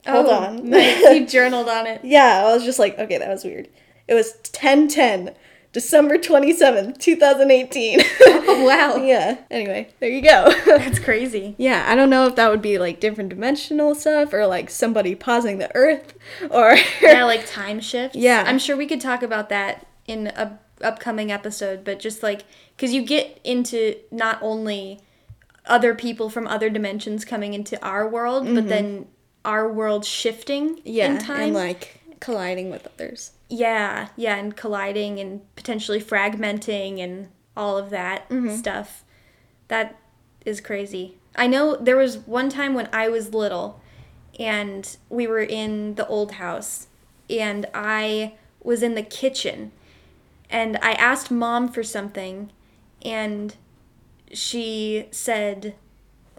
Hold 0.06 0.26
Oh, 0.26 0.30
on. 0.34 0.70
nice. 0.70 1.02
you 1.14 1.26
journaled 1.36 1.68
on 1.68 1.86
it 1.88 2.00
Yeah, 2.04 2.44
I 2.46 2.54
was 2.54 2.62
just 2.64 2.78
like, 2.78 2.96
okay, 2.96 3.18
that 3.18 3.28
was 3.28 3.42
weird. 3.44 3.68
It 4.06 4.14
was 4.14 4.34
1010, 4.52 5.34
December 5.76 6.16
27th, 6.16 6.96
2018. 6.96 8.00
oh 8.00 8.64
wow 8.66 8.96
yeah, 8.96 9.36
anyway, 9.50 9.86
there 10.00 10.08
you 10.08 10.22
go. 10.22 10.50
that's 10.66 10.98
crazy 10.98 11.54
yeah, 11.58 11.84
I 11.86 11.94
don't 11.94 12.08
know 12.08 12.26
if 12.26 12.34
that 12.36 12.48
would 12.50 12.62
be 12.62 12.78
like 12.78 12.98
different 12.98 13.28
dimensional 13.28 13.94
stuff 13.94 14.32
or 14.32 14.46
like 14.46 14.70
somebody 14.70 15.14
pausing 15.14 15.58
the 15.58 15.70
earth 15.76 16.14
or. 16.50 16.76
yeah 17.02 17.24
like 17.32 17.46
time 17.46 17.80
shifts 17.80 18.16
Yeah. 18.16 18.42
i'm 18.46 18.58
sure 18.58 18.74
we 18.74 18.86
could 18.86 19.02
talk 19.02 19.22
about 19.22 19.50
that 19.50 19.86
in 20.06 20.28
a 20.28 20.58
upcoming 20.80 21.30
episode 21.30 21.84
but 21.84 21.98
just 21.98 22.22
like 22.22 22.44
because 22.74 22.94
you 22.94 23.02
get 23.02 23.38
into 23.44 23.96
not 24.10 24.38
only 24.40 25.00
other 25.66 25.94
people 25.94 26.30
from 26.30 26.46
other 26.46 26.70
dimensions 26.70 27.26
coming 27.26 27.52
into 27.52 27.82
our 27.84 28.08
world 28.08 28.46
but 28.54 28.66
then 28.68 29.06
our 29.44 29.70
world 29.70 30.06
shifting 30.06 30.76
Mm-hmm. 30.76 30.80
yeah, 30.84 31.12
in 31.12 31.18
time 31.18 31.40
and 31.42 31.54
like 31.54 31.95
colliding 32.20 32.70
with 32.70 32.86
others. 32.86 33.32
yeah 33.48 34.08
yeah 34.16 34.36
and 34.36 34.56
colliding 34.56 35.18
and 35.20 35.40
potentially 35.56 36.00
fragmenting 36.00 36.98
and 37.00 37.28
all 37.56 37.76
of 37.78 37.90
that 37.90 38.28
Mm-hmm. 38.28 38.54
stuff. 38.56 39.04
That 39.68 39.96
is 40.44 40.60
crazy. 40.60 41.16
I 41.34 41.46
know 41.46 41.76
there 41.76 41.96
was 41.96 42.18
one 42.18 42.48
time 42.48 42.72
when 42.74 42.88
i 42.92 43.08
was 43.08 43.34
little 43.34 43.80
and 44.38 44.96
we 45.10 45.26
were 45.26 45.40
in 45.42 45.94
the 45.96 46.06
old 46.06 46.32
house 46.32 46.86
and 47.28 47.66
i 47.74 48.34
was 48.62 48.82
in 48.82 48.94
the 48.94 49.02
kitchen 49.02 49.72
and 50.50 50.76
i 50.82 50.92
asked 50.92 51.30
mom 51.30 51.68
for 51.68 51.82
something 51.82 52.50
and 53.02 53.56
she 54.32 55.06
said 55.10 55.74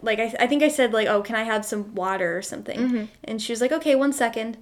like 0.02 0.18
I, 0.18 0.34
I 0.40 0.46
think 0.46 0.62
i 0.62 0.68
said 0.68 0.92
like 0.92 1.08
oh 1.08 1.22
can 1.22 1.36
i 1.36 1.42
have 1.44 1.64
some 1.64 1.94
water 1.94 2.36
or 2.36 2.42
something? 2.42 3.08
And 3.24 3.40
she 3.42 3.52
was 3.52 3.60
like 3.60 3.72
okay 3.72 3.94
one 3.94 4.12
second 4.12 4.56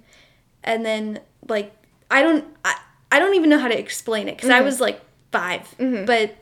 and 0.67 0.85
then 0.85 1.19
like 1.47 1.73
i 2.11 2.21
don't 2.21 2.45
i, 2.63 2.77
I 3.11 3.19
don't 3.19 3.33
even 3.33 3.49
know 3.49 3.57
how 3.57 3.67
to 3.67 3.77
explain 3.77 4.27
it 4.27 4.35
because 4.35 4.49
i 4.49 4.57
mm-hmm. 4.57 4.65
was 4.65 4.79
like 4.79 5.01
5 5.31 5.61
mm-hmm. 5.79 6.05
but 6.05 6.35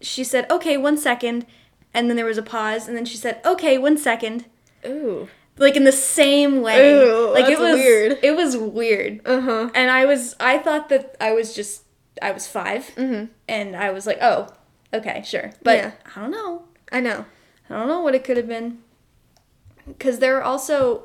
she 0.00 0.24
said 0.24 0.50
okay 0.50 0.76
one 0.76 0.96
second 0.96 1.46
and 1.94 2.08
then 2.08 2.16
there 2.16 2.26
was 2.26 2.38
a 2.38 2.42
pause 2.42 2.88
and 2.88 2.96
then 2.96 3.04
she 3.04 3.16
said 3.16 3.40
okay 3.44 3.78
one 3.78 3.96
second 3.96 4.46
Ooh. 4.84 5.28
like 5.58 5.76
in 5.76 5.84
the 5.84 5.92
same 5.92 6.60
way 6.60 6.92
Ooh, 6.92 7.32
like 7.32 7.46
it 7.46 7.58
was 7.58 7.74
weird. 7.76 8.18
it 8.22 8.34
was 8.34 8.56
weird 8.56 9.20
Uh 9.24 9.40
huh. 9.40 9.70
and 9.74 9.90
I 9.90 10.06
was 10.06 10.34
I 10.40 10.58
thought 10.58 10.88
that 10.88 11.16
I 11.20 11.32
was 11.32 11.54
just 11.54 11.84
I 12.20 12.32
was 12.32 12.46
5 12.46 12.92
mm-hmm. 12.96 13.24
and 13.48 13.76
I 13.76 13.90
was 13.90 14.06
like, 14.06 14.18
oh, 14.20 14.48
okay, 14.92 15.22
sure, 15.24 15.52
but 15.62 15.76
Yeah. 15.78 15.92
I 16.14 16.20
don't 16.20 16.30
know. 16.30 16.64
I 16.90 17.00
know. 17.00 17.24
I 17.70 17.76
don't 17.76 17.88
know 17.88 18.00
what 18.00 18.14
it 18.14 18.24
could 18.24 18.36
have 18.36 18.48
been. 18.48 18.78
Because 19.86 20.18
there 20.18 20.36
are 20.38 20.42
also 20.42 21.04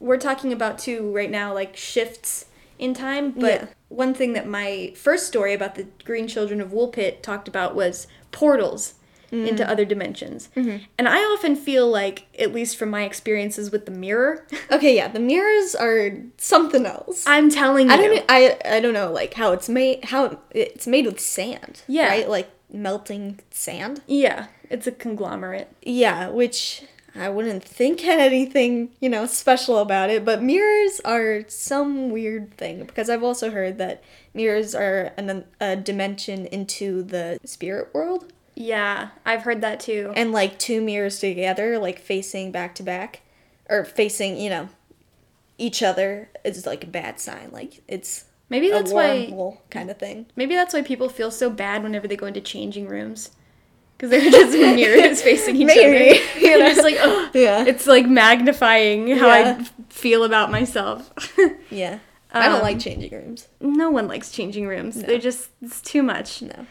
we're 0.00 0.16
talking 0.18 0.52
about 0.52 0.78
too 0.78 1.14
right 1.14 1.30
now 1.30 1.52
like 1.54 1.76
shifts 1.76 2.46
in 2.78 2.94
time, 2.94 3.32
but 3.32 3.42
Yeah. 3.60 3.66
one 3.88 4.14
thing 4.14 4.32
that 4.34 4.46
my 4.46 4.92
first 4.94 5.26
story 5.26 5.52
about 5.52 5.74
the 5.74 5.86
Green 6.04 6.28
Children 6.28 6.60
of 6.60 6.70
Woolpit 6.70 7.22
talked 7.22 7.48
about 7.48 7.74
was 7.74 8.06
portals 8.30 8.94
into 9.30 9.62
Mm. 9.62 9.68
other 9.68 9.84
dimensions. 9.84 10.48
Mm-hmm. 10.56 10.84
And 10.96 11.06
I 11.06 11.18
often 11.18 11.54
feel 11.54 11.86
like, 11.86 12.24
at 12.38 12.54
least 12.54 12.78
from 12.78 12.88
my 12.88 13.02
experiences 13.02 13.70
with 13.70 13.84
the 13.84 13.90
mirror, 13.92 14.46
Okay, 14.72 14.96
yeah, 14.96 15.08
the 15.08 15.20
mirrors 15.20 15.74
are 15.74 16.12
something 16.38 16.86
else. 16.86 17.24
I'm 17.26 17.50
telling 17.50 17.88
you. 17.88 17.92
I 17.92 17.96
don't 17.98 18.24
I 18.28 18.56
I 18.64 18.80
don't 18.80 18.94
know 18.94 19.12
like 19.12 19.34
how 19.34 19.52
it's 19.52 19.68
made 19.68 20.04
how 20.06 20.38
it's 20.52 20.86
made 20.86 21.04
with 21.04 21.20
sand. 21.20 21.82
Yeah. 21.86 22.08
Right? 22.08 22.28
Like 22.28 22.48
melting 22.72 23.40
sand. 23.50 24.00
Yeah, 24.06 24.46
it's 24.70 24.86
a 24.86 24.92
conglomerate. 24.92 25.68
Yeah, 25.82 26.28
which 26.30 26.84
I 27.14 27.28
wouldn't 27.28 27.64
think 27.64 28.00
had 28.00 28.20
anything, 28.32 28.90
you 29.00 29.08
know, 29.08 29.26
special 29.26 29.78
about 29.78 30.10
it, 30.10 30.24
but 30.24 30.42
mirrors 30.42 31.00
are 31.04 31.44
some 31.48 32.10
weird 32.10 32.54
thing 32.56 32.84
because 32.84 33.08
I've 33.10 33.22
also 33.24 33.50
heard 33.50 33.78
that 33.78 34.02
mirrors 34.34 34.74
are 34.74 35.12
an, 35.16 35.44
a 35.60 35.76
dimension 35.76 36.46
into 36.46 37.02
the 37.02 37.38
spirit 37.44 37.92
world 37.94 38.32
Yeah, 38.54 39.08
I've 39.24 39.42
heard 39.42 39.60
that 39.62 39.80
too. 39.80 40.12
and 40.16 40.32
like 40.32 40.58
two 40.58 40.80
mirrors 40.80 41.18
together 41.20 41.78
like 41.78 41.98
facing 41.98 42.52
back 42.52 42.74
to 42.76 42.82
back 42.82 43.20
or 43.68 43.84
facing, 43.84 44.36
you 44.36 44.50
know, 44.50 44.68
each 45.58 45.82
other 45.82 46.30
is 46.44 46.66
like 46.66 46.84
a 46.84 46.86
bad 46.88 47.18
sign. 47.20 47.50
Like 47.52 47.82
it's 47.88 48.24
Maybe 48.50 48.70
that's 48.70 48.92
a 48.92 48.94
why 48.94 49.54
kind 49.70 49.90
of 49.90 49.98
thing. 49.98 50.26
maybe 50.36 50.54
that's 50.54 50.72
why 50.72 50.80
people 50.82 51.08
feel 51.10 51.30
so 51.30 51.50
bad 51.50 51.82
whenever 51.82 52.08
they 52.08 52.16
go 52.16 52.26
into 52.26 52.40
changing 52.40 52.86
rooms. 52.88 53.30
Because 53.98 54.10
they're 54.10 54.30
just 54.30 54.52
mirrors 54.76 55.20
facing 55.22 55.56
each 55.56 55.66
Maybe, 55.66 56.20
other. 56.20 56.24
you 56.40 56.52
And 56.52 56.60
know? 56.60 56.66
it's 56.68 56.82
like, 56.82 56.96
oh, 57.00 57.30
Yeah. 57.34 57.64
it's 57.66 57.86
like 57.86 58.06
magnifying 58.06 59.08
how 59.16 59.26
Yeah. 59.26 59.56
I 59.60 59.64
feel 59.90 60.22
about 60.24 60.50
myself. 60.50 61.12
Yeah. 61.70 61.98
I 62.32 62.46
don't 62.46 62.56
Um, 62.56 62.62
like 62.62 62.78
changing 62.78 63.10
rooms. 63.12 63.48
no 63.60 63.90
one 63.90 64.06
likes 64.06 64.30
changing 64.30 64.66
rooms. 64.68 65.02
They're 65.02 65.18
just 65.18 65.48
it's 65.62 65.80
too 65.80 66.02
much. 66.02 66.42
No. 66.42 66.66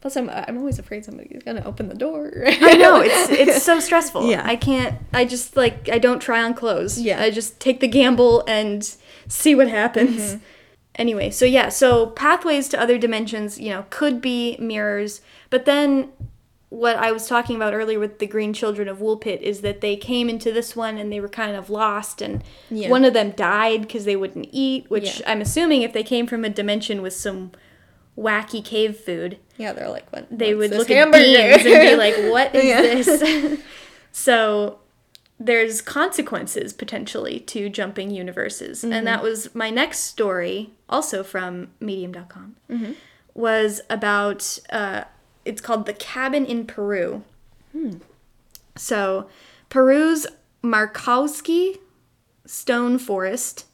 Plus, 0.00 0.16
I'm 0.16 0.30
I'm 0.30 0.56
always 0.58 0.78
afraid 0.78 1.04
somebody's 1.04 1.42
gonna 1.42 1.64
open 1.66 1.88
the 1.88 1.94
door. 1.96 2.30
I 2.46 2.76
know 2.76 3.00
it's 3.00 3.28
it's 3.30 3.62
so 3.64 3.80
stressful. 3.80 4.30
Yeah. 4.30 4.42
I 4.44 4.54
can't. 4.54 4.94
I 5.12 5.24
just 5.24 5.56
like 5.56 5.88
I 5.90 5.98
don't 5.98 6.20
try 6.20 6.42
on 6.42 6.54
clothes. 6.54 7.00
Yeah. 7.00 7.20
I 7.20 7.30
just 7.30 7.58
take 7.60 7.80
the 7.80 7.88
gamble 7.88 8.44
and 8.46 8.82
see 9.26 9.54
what 9.56 9.68
happens. 9.68 10.20
Mm-hmm. 10.20 10.38
Anyway, 10.94 11.30
so 11.30 11.44
yeah, 11.44 11.68
so 11.68 12.06
pathways 12.06 12.68
to 12.68 12.80
other 12.80 12.98
dimensions, 12.98 13.58
you 13.58 13.70
know, 13.70 13.84
could 13.90 14.20
be 14.20 14.56
mirrors, 14.60 15.20
but 15.50 15.64
then 15.64 16.10
what 16.70 16.96
I 16.96 17.12
was 17.12 17.26
talking 17.26 17.56
about 17.56 17.72
earlier 17.72 17.98
with 17.98 18.18
the 18.18 18.26
Green 18.26 18.52
Children 18.52 18.88
of 18.88 18.98
Woolpit 18.98 19.40
is 19.40 19.62
that 19.62 19.80
they 19.80 19.96
came 19.96 20.28
into 20.28 20.52
this 20.52 20.76
one 20.76 20.98
and 20.98 21.10
they 21.10 21.18
were 21.20 21.28
kind 21.28 21.56
of 21.56 21.70
lost, 21.70 22.20
and 22.20 22.42
Yeah. 22.70 22.90
one 22.90 23.04
of 23.06 23.14
them 23.14 23.30
died 23.30 23.82
because 23.82 24.04
they 24.04 24.16
wouldn't 24.16 24.48
eat. 24.52 24.90
Which 24.90 25.20
Yeah. 25.20 25.30
I'm 25.32 25.40
assuming 25.40 25.82
if 25.82 25.92
they 25.94 26.02
came 26.02 26.26
from 26.26 26.44
a 26.44 26.50
dimension 26.50 27.00
with 27.00 27.14
some 27.14 27.52
wacky 28.18 28.62
cave 28.64 28.96
food, 28.98 29.38
yeah, 29.56 29.72
they're 29.72 29.88
like, 29.88 30.10
what? 30.12 30.26
they 30.30 30.54
would 30.54 30.70
look 30.72 30.90
at 30.90 30.96
hamburger? 30.96 31.24
beans 31.24 31.64
and 31.66 31.90
be 31.90 31.96
like, 31.96 32.16
"What 32.32 32.54
is 32.54 32.64
Yeah. 32.64 32.82
this?" 32.82 33.60
so 34.12 34.78
there's 35.40 35.80
consequences 35.80 36.72
potentially 36.72 37.38
to 37.40 37.68
jumping 37.68 38.10
universes, 38.10 38.82
Mm-hmm. 38.82 38.92
and 38.92 39.06
that 39.06 39.22
was 39.22 39.54
my 39.54 39.70
next 39.70 40.00
story, 40.00 40.70
also 40.88 41.22
from 41.22 41.68
Medium.com, 41.80 42.56
Mm-hmm. 42.70 42.92
was 43.34 43.80
about. 43.88 44.58
Uh, 44.70 45.04
it's 45.48 45.60
called 45.60 45.86
the 45.86 45.94
cabin 45.94 46.44
in 46.44 46.66
Peru. 46.66 47.24
Hmm. 47.72 47.98
So 48.76 49.28
Peru's 49.70 50.26
Markowski 50.62 51.78
stone 52.46 52.98
forest. 52.98 53.64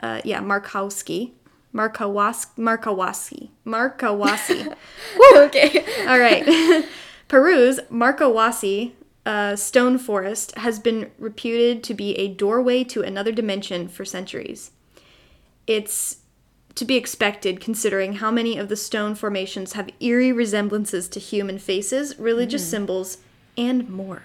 Uh, 0.00 0.20
yeah, 0.24 0.40
Markowski. 0.40 1.32
Markawas- 1.74 2.54
Markawasi. 2.58 3.48
Markawasi. 3.66 4.74
okay. 5.36 5.84
All 6.06 6.18
right. 6.18 6.86
Peru's 7.28 7.80
Markawasi 7.90 8.92
uh, 9.24 9.56
stone 9.56 9.96
forest 9.98 10.56
has 10.58 10.78
been 10.78 11.10
reputed 11.18 11.82
to 11.84 11.94
be 11.94 12.14
a 12.18 12.28
doorway 12.28 12.84
to 12.84 13.02
another 13.02 13.32
dimension 13.32 13.88
for 13.88 14.04
centuries. 14.04 14.72
It's 15.66 16.18
to 16.74 16.84
be 16.84 16.96
expected 16.96 17.60
considering 17.60 18.14
how 18.14 18.30
many 18.30 18.56
of 18.56 18.68
the 18.68 18.76
stone 18.76 19.14
formations 19.14 19.74
have 19.74 19.90
eerie 20.00 20.32
resemblances 20.32 21.08
to 21.08 21.20
human 21.20 21.58
faces, 21.58 22.18
religious 22.18 22.68
symbols, 22.68 23.18
and 23.56 23.88
more. 23.88 24.22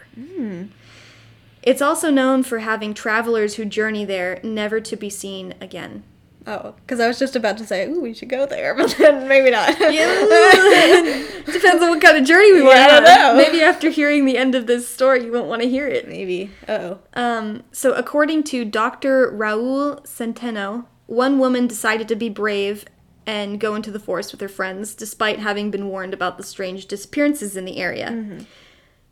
It's 1.61 1.81
also 1.81 2.09
known 2.09 2.43
for 2.43 2.59
having 2.59 2.93
travelers 2.93 3.55
who 3.55 3.65
journey 3.65 4.05
there 4.05 4.39
never 4.43 4.79
to 4.79 4.95
be 4.95 5.09
seen 5.09 5.53
again. 5.59 6.03
Oh, 6.49 6.75
because 6.77 7.01
I 7.01 7.07
was 7.09 7.19
just 7.19 7.35
about 7.35 7.57
to 7.57 7.65
say, 7.65 7.89
ooh, 7.89 7.99
we 7.99 8.13
should 8.13 8.29
go 8.29 8.45
there, 8.45 8.73
but 8.77 8.95
then 8.97 9.27
maybe 9.27 9.51
not. 9.51 9.67
Depends 11.45 11.83
on 11.83 11.89
what 11.89 12.01
kind 12.01 12.17
of 12.17 12.23
journey 12.23 12.53
we 12.53 12.61
want 12.61 12.75
to 12.75 12.79
Yeah, 12.79 12.85
I 12.85 12.87
don't 12.87 13.03
know. 13.03 13.35
Maybe 13.35 13.61
after 13.61 13.89
hearing 13.89 14.23
the 14.25 14.37
end 14.37 14.55
of 14.55 14.65
this 14.65 14.87
story, 14.87 15.25
you 15.25 15.31
won't 15.33 15.47
want 15.47 15.61
to 15.61 15.67
hear 15.67 15.87
it. 15.87 16.07
maybe. 16.07 16.49
Oh. 16.69 16.99
Um, 17.15 17.63
so, 17.73 17.91
according 17.93 18.43
to 18.43 18.63
Dr. 18.63 19.29
Raul 19.33 20.01
Centeno, 20.05 20.85
one 21.07 21.39
woman 21.39 21.67
decided 21.67 22.07
to 22.09 22.15
be 22.15 22.29
brave 22.29 22.85
and 23.25 23.59
go 23.59 23.75
into 23.75 23.91
the 23.91 23.99
forest 23.99 24.31
with 24.31 24.39
her 24.39 24.47
friends, 24.47 24.95
despite 24.95 25.39
having 25.39 25.71
been 25.71 25.89
warned 25.89 26.13
about 26.13 26.37
the 26.37 26.43
strange 26.43 26.85
disappearances 26.85 27.57
in 27.57 27.65
the 27.65 27.77
area. 27.77 28.09
Mm-hmm. 28.11 28.43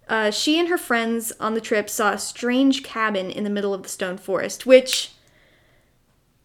Uh, 0.08 0.32
she 0.32 0.60
and 0.60 0.70
her 0.70 0.78
friends 0.78 1.34
on 1.40 1.54
the 1.54 1.62
trip 1.62 1.90
saw 1.90 2.12
a 2.12 2.18
strange 2.18 2.84
cabin 2.84 3.30
in 3.30 3.44
the 3.44 3.50
middle 3.50 3.74
of 3.74 3.84
the 3.84 3.90
stone 3.90 4.18
forest, 4.18 4.66
which 4.66 5.12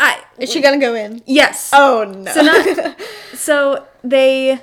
I 0.01 0.23
Is 0.39 0.51
she 0.51 0.63
gonna 0.63 0.79
go 0.79 0.95
in? 0.95 1.23
yes. 1.27 1.71
Oh 1.75 2.05
no. 2.05 2.33
So 2.33 2.41
not 2.41 2.97
so 3.35 3.87
they 4.03 4.61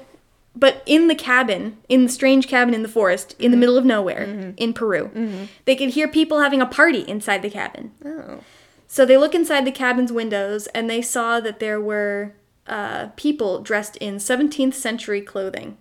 but 0.56 0.82
in 0.88 1.08
the 1.08 1.16
cabin, 1.16 1.78
in 1.88 2.06
the 2.06 2.10
strange 2.10 2.48
cabin 2.48 2.74
in 2.74 2.82
the 2.82 2.90
forest, 2.90 3.36
in 3.38 3.52
the 3.52 3.56
mm-hmm. 3.56 3.60
middle 3.60 3.78
of 3.78 3.86
nowhere, 3.86 4.26
mm-hmm. 4.26 4.52
in 4.58 4.74
Peru, 4.74 5.48
they 5.66 5.76
could 5.76 5.90
hear 5.90 6.08
people 6.08 6.40
having 6.40 6.62
a 6.62 6.66
party 6.66 7.02
inside 7.02 7.44
the 7.44 7.50
cabin. 7.52 7.92
oh. 8.04 8.40
So 8.88 9.06
they 9.06 9.18
look 9.18 9.36
inside 9.36 9.66
the 9.66 9.72
cabin's 9.72 10.12
windows 10.12 10.68
and 10.68 10.90
they 10.90 11.02
saw 11.02 11.40
that 11.42 11.60
there 11.60 11.80
were 11.80 12.34
uh, 12.68 13.08
people 13.16 13.62
dressed 13.62 13.96
in 13.98 14.16
17th 14.16 14.74
century 14.74 15.22
clothing. 15.22 15.78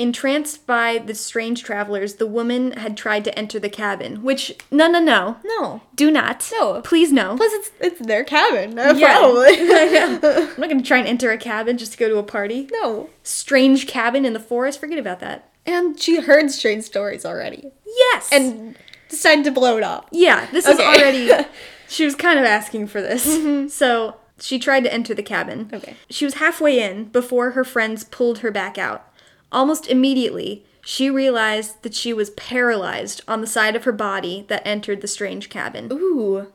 Entranced 0.00 0.64
by 0.64 0.98
the 0.98 1.14
strange 1.14 1.64
travelers, 1.64 2.14
the 2.14 2.26
woman 2.26 2.70
had 2.72 2.96
tried 2.96 3.24
to 3.24 3.36
enter 3.36 3.58
the 3.58 3.68
cabin, 3.68 4.22
which, 4.22 4.56
no, 4.70 4.88
no, 4.88 5.00
no. 5.00 5.38
No. 5.44 5.80
Do 5.96 6.08
not. 6.12 6.48
No. 6.52 6.80
Please, 6.82 7.10
no. 7.12 7.36
Plus, 7.36 7.52
it's 7.52 7.70
it's 7.80 8.06
their 8.06 8.22
cabin. 8.22 8.76
Yeah. 8.76 9.18
Probably. 9.18 9.58
I'm 9.60 10.60
not 10.60 10.68
going 10.70 10.78
to 10.78 10.84
try 10.86 10.98
and 10.98 11.08
enter 11.08 11.32
a 11.32 11.38
cabin 11.38 11.78
just 11.78 11.92
to 11.92 11.98
go 11.98 12.08
to 12.08 12.16
a 12.18 12.22
party. 12.22 12.68
no. 12.70 13.10
Strange 13.24 13.88
cabin 13.88 14.24
in 14.24 14.34
the 14.34 14.40
forest, 14.40 14.78
forget 14.78 14.98
about 15.00 15.18
that. 15.18 15.50
And 15.66 15.98
she 16.00 16.20
heard 16.20 16.50
strange 16.52 16.84
stories 16.84 17.26
already, 17.26 17.70
Yes! 17.84 18.30
and 18.32 18.76
decided 19.08 19.44
to 19.44 19.50
blow 19.50 19.76
it 19.76 19.82
off. 19.82 20.06
Yeah, 20.10 20.46
this 20.50 20.66
is 20.66 20.78
already. 20.78 21.30
she 21.88 22.04
was 22.04 22.14
kind 22.14 22.38
of 22.38 22.44
asking 22.44 22.88
for 22.88 23.00
this. 23.00 23.26
Mm-hmm. 23.26 23.68
So 23.68 24.16
she 24.38 24.58
tried 24.58 24.84
to 24.84 24.92
enter 24.92 25.14
the 25.14 25.22
cabin. 25.22 25.70
Okay. 25.72 25.96
She 26.10 26.24
was 26.24 26.34
halfway 26.34 26.80
in 26.80 27.06
before 27.06 27.52
her 27.52 27.64
friends 27.64 28.04
pulled 28.04 28.38
her 28.38 28.50
back 28.50 28.78
out. 28.78 29.10
Almost 29.50 29.88
immediately, 29.88 30.64
she 30.84 31.10
realized 31.10 31.82
that 31.82 31.94
she 31.94 32.12
was 32.12 32.30
paralyzed 32.30 33.22
on 33.26 33.40
the 33.40 33.46
side 33.46 33.76
of 33.76 33.84
her 33.84 33.92
body 33.92 34.44
that 34.48 34.66
entered 34.66 35.00
the 35.00 35.08
strange 35.08 35.48
cabin. 35.48 35.88
Ooh. 35.92 36.52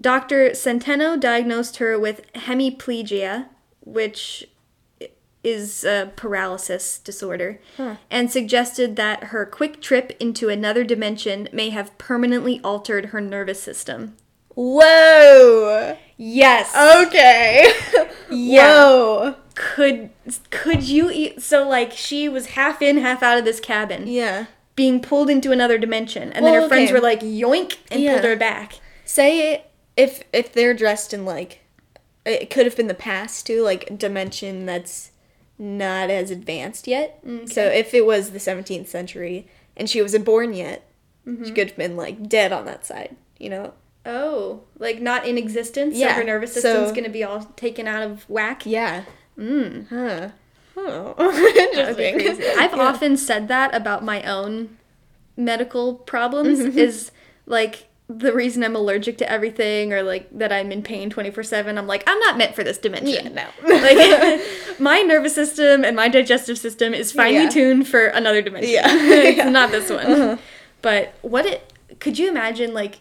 Dr. 0.00 0.50
Centeno 0.50 1.18
diagnosed 1.18 1.78
her 1.78 1.98
with 1.98 2.32
hemiplegia, 2.34 3.46
which 3.84 4.48
is 5.44 5.84
a 5.84 6.12
paralysis 6.16 6.98
disorder, 6.98 7.60
and 8.10 8.30
suggested 8.30 8.96
that 8.96 9.24
her 9.24 9.46
quick 9.46 9.80
trip 9.80 10.16
into 10.20 10.48
another 10.48 10.84
dimension 10.84 11.48
may 11.52 11.70
have 11.70 11.96
permanently 11.98 12.60
altered 12.64 13.06
her 13.06 13.20
nervous 13.20 13.62
system. 13.62 14.16
Whoa. 14.54 15.96
Yes. 16.16 16.74
Okay. 17.06 17.72
Yeah. 18.30 18.66
Whoa. 18.84 19.34
Could 19.54 20.10
could 20.50 20.82
you 20.86 21.10
eat 21.10 21.40
so 21.40 21.66
like 21.66 21.92
she 21.92 22.28
was 22.28 22.48
half 22.48 22.82
in, 22.82 22.98
half 22.98 23.22
out 23.22 23.38
of 23.38 23.46
this 23.46 23.58
cabin, 23.58 24.06
Yeah. 24.06 24.46
being 24.76 25.00
pulled 25.00 25.30
into 25.30 25.50
another 25.50 25.78
dimension, 25.78 26.24
and 26.24 26.44
then 26.44 26.52
Well, 26.52 26.62
her 26.64 26.68
friends 26.68 26.92
were 26.92 27.00
like 27.00 27.20
yoink 27.20 27.78
and 27.90 28.02
Yeah. 28.02 28.12
pulled 28.12 28.24
her 28.26 28.36
back. 28.36 28.80
Say 29.06 29.54
it 29.54 29.70
if 29.96 30.24
if 30.30 30.52
they're 30.52 30.74
dressed 30.74 31.14
in 31.14 31.24
like 31.24 31.60
it 32.26 32.50
could 32.50 32.66
have 32.66 32.76
been 32.76 32.86
the 32.88 32.92
past 32.92 33.46
too, 33.46 33.62
like 33.62 33.96
dimension 33.98 34.66
that's 34.66 35.10
not 35.58 36.08
as 36.10 36.30
advanced 36.30 36.86
yet. 36.86 37.22
So 37.46 37.64
if 37.64 37.92
it 37.94 38.06
was 38.06 38.30
the 38.30 38.38
17th 38.38 38.86
century 38.88 39.46
and 39.76 39.88
she 39.90 40.00
wasn't 40.02 40.24
born 40.24 40.52
yet, 40.54 40.84
she 41.44 41.50
could 41.52 41.68
have 41.68 41.76
been 41.76 41.96
like 41.96 42.28
dead 42.28 42.52
on 42.52 42.64
that 42.66 42.86
side. 42.86 43.16
You 43.38 43.50
know? 43.50 43.74
Oh, 44.06 44.62
like 44.78 45.00
not 45.00 45.26
in 45.26 45.36
existence. 45.36 45.94
Yeah, 45.96 46.08
So 46.14 46.20
her 46.20 46.24
nervous 46.24 46.54
so- 46.54 46.60
system's 46.60 46.92
gonna 46.92 47.08
be 47.10 47.24
all 47.24 47.42
taken 47.56 47.86
out 47.86 48.02
of 48.02 48.28
whack. 48.30 48.64
Yeah. 48.64 49.04
Mm. 49.38 49.88
Huh. 49.88 50.28
Oh, 50.76 51.14
That 51.74 51.88
would 51.88 51.96
be 51.96 52.04
interesting. 52.08 52.46
I've 52.58 52.72
Yeah. 52.74 52.82
often 52.82 53.16
said 53.16 53.48
that 53.48 53.74
about 53.74 54.02
my 54.04 54.22
own 54.22 54.78
medical 55.36 55.94
problems. 55.96 56.60
Mm-hmm. 56.60 56.78
Is 56.78 57.10
like 57.46 57.87
the 58.08 58.32
reason 58.32 58.64
I'm 58.64 58.74
allergic 58.74 59.18
to 59.18 59.30
everything, 59.30 59.92
or 59.92 60.02
like 60.02 60.26
that 60.38 60.50
I'm 60.52 60.72
in 60.72 60.82
pain 60.82 61.10
24 61.10 61.42
seven. 61.44 61.76
I'm 61.78 61.86
like 61.86 62.04
I'm 62.06 62.18
not 62.20 62.38
meant 62.38 62.54
for 62.54 62.64
this 62.64 62.78
dimension. 62.78 63.34
Yeah, 63.34 63.46
no. 63.62 63.68
like 63.68 64.40
my 64.80 65.00
nervous 65.02 65.34
system 65.34 65.84
and 65.84 65.94
my 65.94 66.08
digestive 66.08 66.56
system 66.58 66.94
is 66.94 67.12
finely 67.12 67.42
Yeah. 67.44 67.48
tuned 67.50 67.88
for 67.88 68.06
another 68.06 68.40
dimension. 68.42 68.72
Yeah. 68.72 68.86
it's 68.88 69.36
Yeah. 69.36 69.42
Uh-huh. 69.44 69.50
not 69.50 69.70
this 69.70 69.90
one. 69.90 70.38
But 70.80 71.14
what 71.22 71.44
it 71.46 71.72
could 72.00 72.18
you 72.18 72.28
imagine 72.28 72.72
like 72.72 73.00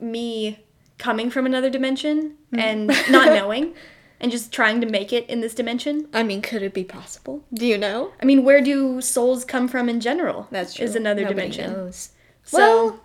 me 0.00 0.58
coming 0.98 1.30
from 1.30 1.46
another 1.46 1.70
dimension 1.70 2.36
Hmm. 2.52 2.58
and 2.58 2.86
not 3.10 3.26
knowing 3.26 3.74
and 4.20 4.30
just 4.32 4.52
trying 4.52 4.80
to 4.80 4.86
make 4.88 5.12
it 5.12 5.28
in 5.30 5.40
this 5.40 5.54
dimension? 5.54 6.08
I 6.12 6.22
mean, 6.24 6.42
could 6.42 6.62
it 6.62 6.74
be 6.74 6.84
possible? 6.84 7.44
Do 7.54 7.66
you 7.66 7.78
know? 7.78 8.12
I 8.20 8.24
mean, 8.24 8.44
where 8.44 8.60
do 8.60 9.00
souls 9.00 9.44
come 9.44 9.68
from 9.68 9.88
in 9.88 10.00
general? 10.00 10.48
That's 10.50 10.74
true. 10.74 10.84
Is 10.84 10.96
another 10.96 11.22
Nobody 11.22 11.36
dimension. 11.50 11.72
knows. 11.72 12.10
So, 12.44 12.58
Well, 12.58 13.00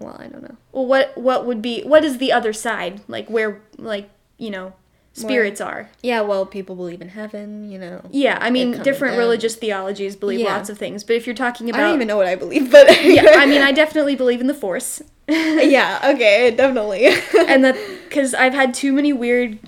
well, 0.00 0.16
I 0.18 0.26
don't 0.28 0.42
know. 0.42 0.56
well, 0.72 0.86
what 0.86 1.16
what 1.16 1.46
would 1.46 1.62
be 1.62 1.82
what 1.82 2.04
is 2.04 2.18
the 2.18 2.32
other 2.32 2.52
side? 2.52 3.00
Like 3.08 3.28
where 3.28 3.60
like, 3.78 4.08
you 4.38 4.50
know, 4.50 4.72
spirits 5.12 5.60
are. 5.60 5.88
Yeah, 6.02 6.20
well, 6.20 6.44
people 6.44 6.76
believe 6.76 7.00
in 7.00 7.08
heaven, 7.08 7.70
you 7.70 7.78
know. 7.78 8.02
Yeah, 8.10 8.38
I 8.40 8.50
mean, 8.50 8.82
different 8.82 9.16
religious 9.16 9.56
theologies 9.56 10.14
believe 10.16 10.40
Yeah. 10.40 10.54
lots 10.54 10.68
of 10.68 10.76
things, 10.78 11.04
but 11.04 11.16
if 11.16 11.26
you're 11.26 11.34
talking 11.34 11.70
about 11.70 11.80
I 11.80 11.84
don't 11.84 11.94
even 11.94 12.08
know 12.08 12.16
what 12.18 12.26
I 12.26 12.34
believe, 12.34 12.70
but 12.70 12.86
yeah, 13.02 13.24
I 13.36 13.46
mean, 13.46 13.62
I 13.62 13.72
definitely 13.82 14.14
believe 14.16 14.40
in 14.40 14.46
the 14.46 14.54
Force, 14.54 15.00
yeah, 15.28 16.00
okay, 16.14 16.50
definitely. 16.54 17.06
and 17.48 17.64
that 17.64 17.76
because 18.08 18.34
I've 18.34 18.52
had 18.54 18.74
too 18.74 18.92
many 18.92 19.12
weird 19.12 19.58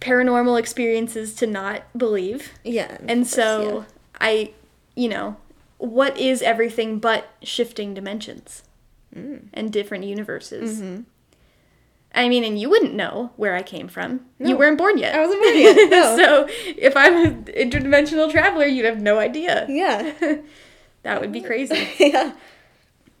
paranormal 0.00 0.58
experiences 0.58 1.34
to 1.36 1.46
not 1.46 1.82
believe, 1.98 2.52
yeah, 2.64 2.98
and 3.08 3.22
course, 3.22 3.30
so 3.30 3.84
I, 4.20 4.52
you 4.94 5.08
know, 5.08 5.36
what 5.78 6.16
is 6.16 6.42
everything 6.42 6.98
but 7.00 7.28
shifting 7.42 7.92
dimensions 7.92 8.62
Mm. 9.14 9.48
and 9.52 9.72
different 9.72 10.04
universes? 10.04 10.80
Mhm. 10.80 11.04
I 12.14 12.28
mean, 12.28 12.44
and 12.44 12.58
you 12.58 12.68
wouldn't 12.68 12.94
know 12.94 13.32
where 13.36 13.54
I 13.54 13.62
came 13.62 13.88
from. 13.88 14.26
You 14.38 14.56
weren't 14.56 14.76
born 14.78 14.98
yet. 14.98 15.14
I 15.14 15.20
wasn't 15.20 15.42
born 15.42 15.58
yet, 15.58 15.90
no. 15.90 16.16
so 16.16 16.46
if 16.76 16.94
I'm 16.96 17.16
an 17.24 17.44
interdimensional 17.44 18.30
traveler, 18.30 18.66
you'd 18.66 18.84
have 18.84 19.00
no 19.00 19.18
idea. 19.18 19.66
yeah, 19.68 20.12
that 21.04 21.20
would 21.20 21.32
be 21.32 21.40
crazy. 21.40 21.88
yeah, 21.98 22.32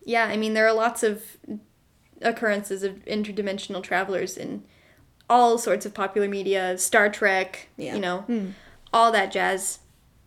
Yeah, 0.04 0.24
I 0.26 0.36
mean, 0.36 0.52
there 0.54 0.66
are 0.66 0.72
lots 0.74 1.02
of 1.02 1.22
occurrences 2.20 2.82
of 2.82 3.04
interdimensional 3.06 3.82
travelers 3.82 4.36
in 4.36 4.62
all 5.30 5.56
sorts 5.58 5.86
of 5.86 5.94
popular 5.94 6.28
media, 6.28 6.76
Star 6.78 7.08
Trek, 7.08 7.68
Yeah. 7.76 7.94
you 7.94 8.00
know, 8.00 8.18
Hmm. 8.22 8.46
all 8.92 9.10
that 9.12 9.32
jazz. 9.32 9.78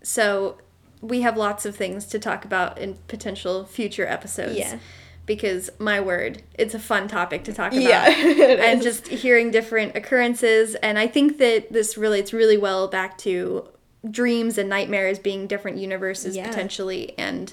So 0.02 0.58
we 1.02 1.22
have 1.22 1.38
lots 1.38 1.66
of 1.66 1.76
things 1.76 2.06
to 2.08 2.18
talk 2.20 2.46
about 2.46 2.78
in 2.80 2.96
potential 3.08 3.66
future 3.66 4.08
episodes. 4.08 4.58
Yeah. 4.58 4.80
Because 5.26 5.72
my 5.80 6.00
word, 6.00 6.44
it's 6.54 6.74
a 6.76 6.80
fun 6.80 7.08
topic 7.08 7.44
to 7.46 7.54
talk 7.54 7.72
about. 7.72 7.82
Yeah, 7.84 8.06
and 8.08 8.80
is. 8.80 8.84
just 8.86 9.08
hearing 9.08 9.50
different 9.52 9.96
occurrences 9.96 10.76
and 10.76 11.00
I 11.00 11.08
think 11.08 11.38
that 11.40 11.74
this 11.74 11.98
relates 11.98 12.32
really 12.34 12.58
well 12.58 12.88
back 12.88 13.18
to 13.20 13.68
dreams 14.10 14.58
and 14.60 14.70
nightmares 14.70 15.18
being 15.18 15.48
different 15.48 15.78
universes 15.78 16.36
Yeah. 16.36 16.48
potentially 16.48 17.16
and 17.18 17.52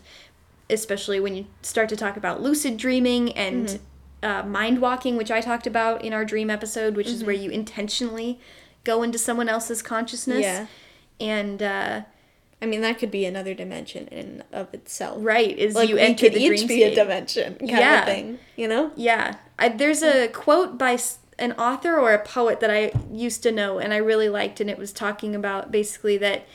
especially 0.69 1.19
when 1.19 1.35
you 1.35 1.47
start 1.63 1.89
to 1.89 1.97
talk 1.97 2.17
about 2.17 2.43
lucid 2.43 2.77
dreaming 2.77 3.33
and 3.33 3.67
Mm-hmm. 3.69 4.25
uh, 4.31 4.43
mind 4.45 4.81
walking, 4.81 5.17
which 5.17 5.31
I 5.31 5.41
talked 5.41 5.67
about 5.67 6.05
in 6.05 6.13
our 6.13 6.25
dream 6.25 6.51
episode, 6.51 6.95
which 6.97 7.07
Mm-hmm. 7.07 7.15
is 7.17 7.25
where 7.25 7.35
you 7.35 7.51
intentionally 7.51 8.39
go 8.85 9.03
into 9.03 9.19
someone 9.19 9.49
else's 9.49 9.81
consciousness. 9.83 10.43
Yeah. 10.43 10.67
And 11.21 11.63
uh, 11.63 12.03
I 12.62 12.66
mean, 12.66 12.81
that 12.83 12.98
could 12.98 13.11
be 13.11 13.25
another 13.27 13.55
dimension 13.55 14.07
in 14.07 14.44
of 14.53 14.72
itself. 14.72 15.18
right 15.20 15.59
is 15.59 15.75
Like 15.75 15.88
you 15.88 15.96
enter 15.96 16.27
could 16.27 16.35
the 16.35 16.44
each 16.44 16.68
be 16.68 16.85
a 16.85 16.94
dimension 16.94 17.57
kind 17.57 17.68
Yeah. 17.70 17.98
of 18.01 18.05
thing, 18.07 18.38
you 18.57 18.68
know? 18.68 18.92
Yeah. 18.94 19.35
I, 19.59 19.68
there's 19.68 20.03
a 20.03 20.29
quote 20.29 20.79
by 20.79 20.96
an 21.40 21.53
author 21.55 21.98
or 21.98 22.12
a 22.14 22.25
poet 22.25 22.61
that 22.61 22.70
I 22.70 22.92
used 23.12 23.42
to 23.42 23.51
know 23.53 23.79
and 23.81 23.92
I 23.92 23.96
really 23.96 24.29
liked, 24.29 24.61
and 24.61 24.70
it 24.70 24.79
was 24.79 24.92
talking 24.92 25.35
about 25.35 25.72
basically 25.72 26.16
that 26.18 26.46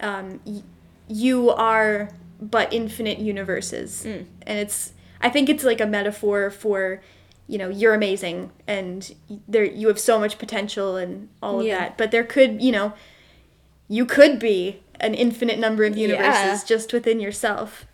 um, 0.00 0.40
y- 0.44 0.62
you 1.06 1.50
are 1.50 2.10
but 2.40 2.72
infinite 2.72 3.18
universes. 3.20 4.04
And 4.04 4.26
it's, 4.46 4.94
I 5.20 5.28
think 5.30 5.48
it's 5.48 5.62
like 5.62 5.80
a 5.80 5.86
metaphor 5.86 6.50
for, 6.50 7.00
you 7.46 7.56
know, 7.56 7.68
you're 7.68 7.94
amazing 7.94 8.50
and 8.66 9.14
there 9.46 9.62
you 9.64 9.86
have 9.86 10.00
so 10.00 10.18
much 10.18 10.38
potential 10.38 10.96
and 10.96 11.28
all 11.40 11.60
of 11.60 11.66
Yeah. 11.66 11.78
that. 11.78 11.98
But 11.98 12.10
there 12.10 12.24
could, 12.24 12.60
you 12.60 12.72
know, 12.72 12.94
you 13.88 14.04
could 14.06 14.40
be 14.40 14.80
an 15.02 15.14
infinite 15.14 15.58
number 15.58 15.84
of 15.84 15.96
universes 15.96 16.60
Yeah. 16.62 16.66
just 16.66 16.92
within 16.92 17.20
yourself 17.20 17.86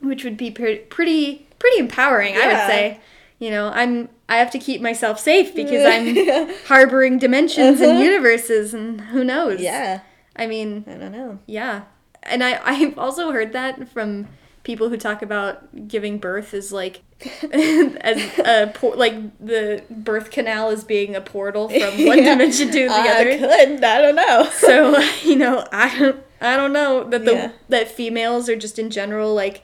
which 0.00 0.24
would 0.24 0.36
be 0.36 0.50
pre- 0.50 0.78
pretty 0.78 1.46
pretty 1.58 1.78
empowering 1.78 2.34
i 2.36 2.46
would 2.46 2.66
say 2.72 3.00
you 3.38 3.50
know 3.50 3.68
i'm 3.74 4.08
i 4.28 4.36
have 4.36 4.50
to 4.50 4.58
keep 4.58 4.80
myself 4.80 5.18
safe 5.20 5.54
because 5.54 5.84
i'm 5.84 6.48
harboring 6.66 7.18
dimensions 7.18 7.80
and 7.80 7.98
universes 8.00 8.74
and 8.74 9.00
who 9.00 9.22
knows 9.24 9.54
Uh-huh. 9.54 9.62
Yeah. 9.62 10.00
i 10.36 10.46
mean 10.46 10.84
I 10.86 10.94
don't 10.94 11.12
know. 11.12 11.38
yeah 11.46 11.82
and 12.22 12.42
i 12.44 12.60
i've 12.70 12.98
also 12.98 13.30
heard 13.32 13.52
that 13.52 13.88
from 13.88 14.26
people 14.64 14.88
who 14.88 14.96
talk 14.96 15.22
about 15.22 15.86
giving 15.86 16.18
birth 16.18 16.52
is 16.54 16.72
like 16.72 17.02
as 17.52 18.38
a 18.38 18.72
por- 18.74 18.96
like 18.96 19.14
the 19.38 19.84
birth 19.88 20.30
canal 20.30 20.70
is 20.70 20.82
being 20.82 21.14
a 21.14 21.20
portal 21.20 21.68
from 21.68 22.06
one 22.06 22.18
Yeah. 22.18 22.24
dimension 22.36 22.68
to 22.72 22.88
the 22.88 22.92
I 22.92 23.08
other 23.20 23.38
could. 23.38 23.84
I 23.84 24.00
don't 24.02 24.16
know. 24.16 24.48
so 24.58 24.98
you 25.22 25.36
know 25.36 25.66
i 25.70 25.96
don't 25.98 26.22
i 26.40 26.56
don't 26.56 26.72
know 26.72 27.04
that 27.08 27.24
the 27.24 27.32
Yeah. 27.32 27.52
that 27.68 27.88
females 27.88 28.48
are 28.48 28.56
just 28.56 28.78
in 28.78 28.90
general 28.90 29.34
like 29.34 29.62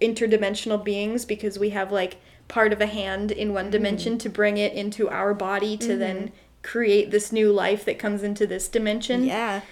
interdimensional 0.00 0.82
beings 0.82 1.24
because 1.24 1.58
we 1.58 1.70
have 1.70 1.90
like 1.90 2.18
part 2.48 2.72
of 2.72 2.80
a 2.80 2.86
hand 2.86 3.30
in 3.32 3.52
one 3.52 3.70
dimension 3.70 4.12
mm-hmm. 4.14 4.18
to 4.18 4.28
bring 4.28 4.56
it 4.58 4.72
into 4.72 5.08
our 5.08 5.34
body 5.34 5.76
to 5.78 5.96
then 5.96 6.16
mm-hmm. 6.16 6.34
create 6.62 7.10
this 7.10 7.32
new 7.32 7.50
life 7.52 7.84
that 7.84 7.98
comes 7.98 8.22
into 8.22 8.46
this 8.46 8.68
dimension 8.68 9.24
yeah. 9.24 9.62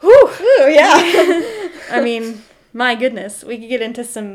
Whew. 0.00 0.30
Ooh, 0.40 0.70
yeah. 0.70 1.68
i 1.90 2.00
mean 2.02 2.42
my 2.84 2.94
goodness 2.94 3.42
we 3.48 3.56
could 3.58 3.68
get 3.74 3.82
into 3.88 4.04
some 4.04 4.28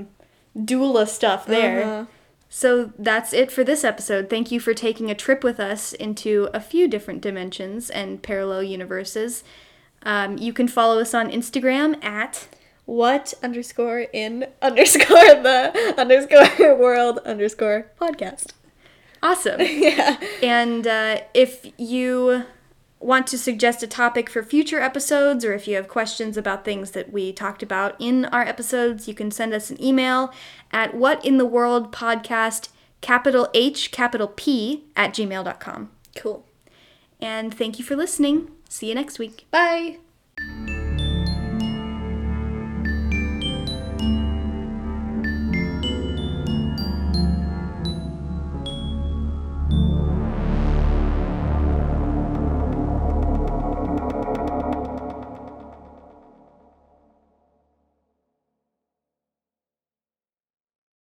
doula 0.58 1.08
stuff 1.08 1.46
there 1.46 1.84
Uh-huh. 1.84 2.06
So 2.54 2.92
that's 3.00 3.32
it 3.32 3.50
for 3.50 3.64
this 3.64 3.86
episode. 3.86 4.30
Thank 4.30 4.52
you 4.52 4.60
for 4.60 4.74
taking 4.74 5.10
a 5.10 5.16
trip 5.16 5.42
with 5.42 5.58
us 5.72 5.94
into 5.94 6.50
a 6.54 6.60
few 6.60 6.90
different 6.90 7.22
dimensions 7.22 7.90
and 7.90 8.22
parallel 8.22 8.64
universes. 8.64 9.46
Um, 10.04 10.38
you 10.38 10.52
can 10.52 10.68
follow 10.68 11.00
us 11.00 11.14
on 11.14 11.32
Instagram 11.32 12.04
at 12.04 12.50
What 12.84 13.34
underscore 13.42 14.02
in 14.24 14.48
underscore 14.62 15.32
the 15.48 15.94
underscore 15.98 16.76
world 16.86 17.20
underscore 17.32 17.80
podcast. 18.02 18.48
awesome. 19.24 19.62
Yeah. 19.88 20.20
and 20.44 20.86
uh, 20.86 21.22
if 21.34 21.52
you 21.78 22.44
want 23.02 23.28
to 23.28 23.38
suggest 23.38 23.84
a 23.84 23.88
topic 23.88 24.30
for 24.30 24.44
future 24.44 24.80
episodes 24.80 25.44
or 25.44 25.54
if 25.54 25.68
you 25.68 25.76
have 25.76 25.88
questions 25.88 26.38
about 26.38 26.64
things 26.64 26.92
that 26.92 27.12
we 27.12 27.34
talked 27.34 27.64
about 27.64 27.96
in 28.00 28.26
our 28.26 28.44
episodes, 28.44 29.08
you 29.08 29.14
can 29.14 29.32
send 29.32 29.54
us 29.54 29.70
an 29.70 29.84
email 29.84 30.32
at 30.72 30.94
what 30.94 31.24
in 31.26 31.38
the 31.38 31.46
world 31.46 31.92
podcast 31.92 32.70
capital 33.02 33.50
H 33.54 33.92
capital 33.92 34.28
P 34.28 34.86
at 34.96 35.14
gmail.com. 35.14 35.90
Cool. 36.16 36.46
And 37.20 37.54
thank 37.54 37.80
you 37.80 37.86
for 37.86 37.96
listening. 37.96 38.52
See 38.70 38.90
you 38.90 38.96
next 38.96 39.20
week. 39.20 39.46
Bye. 39.52 39.98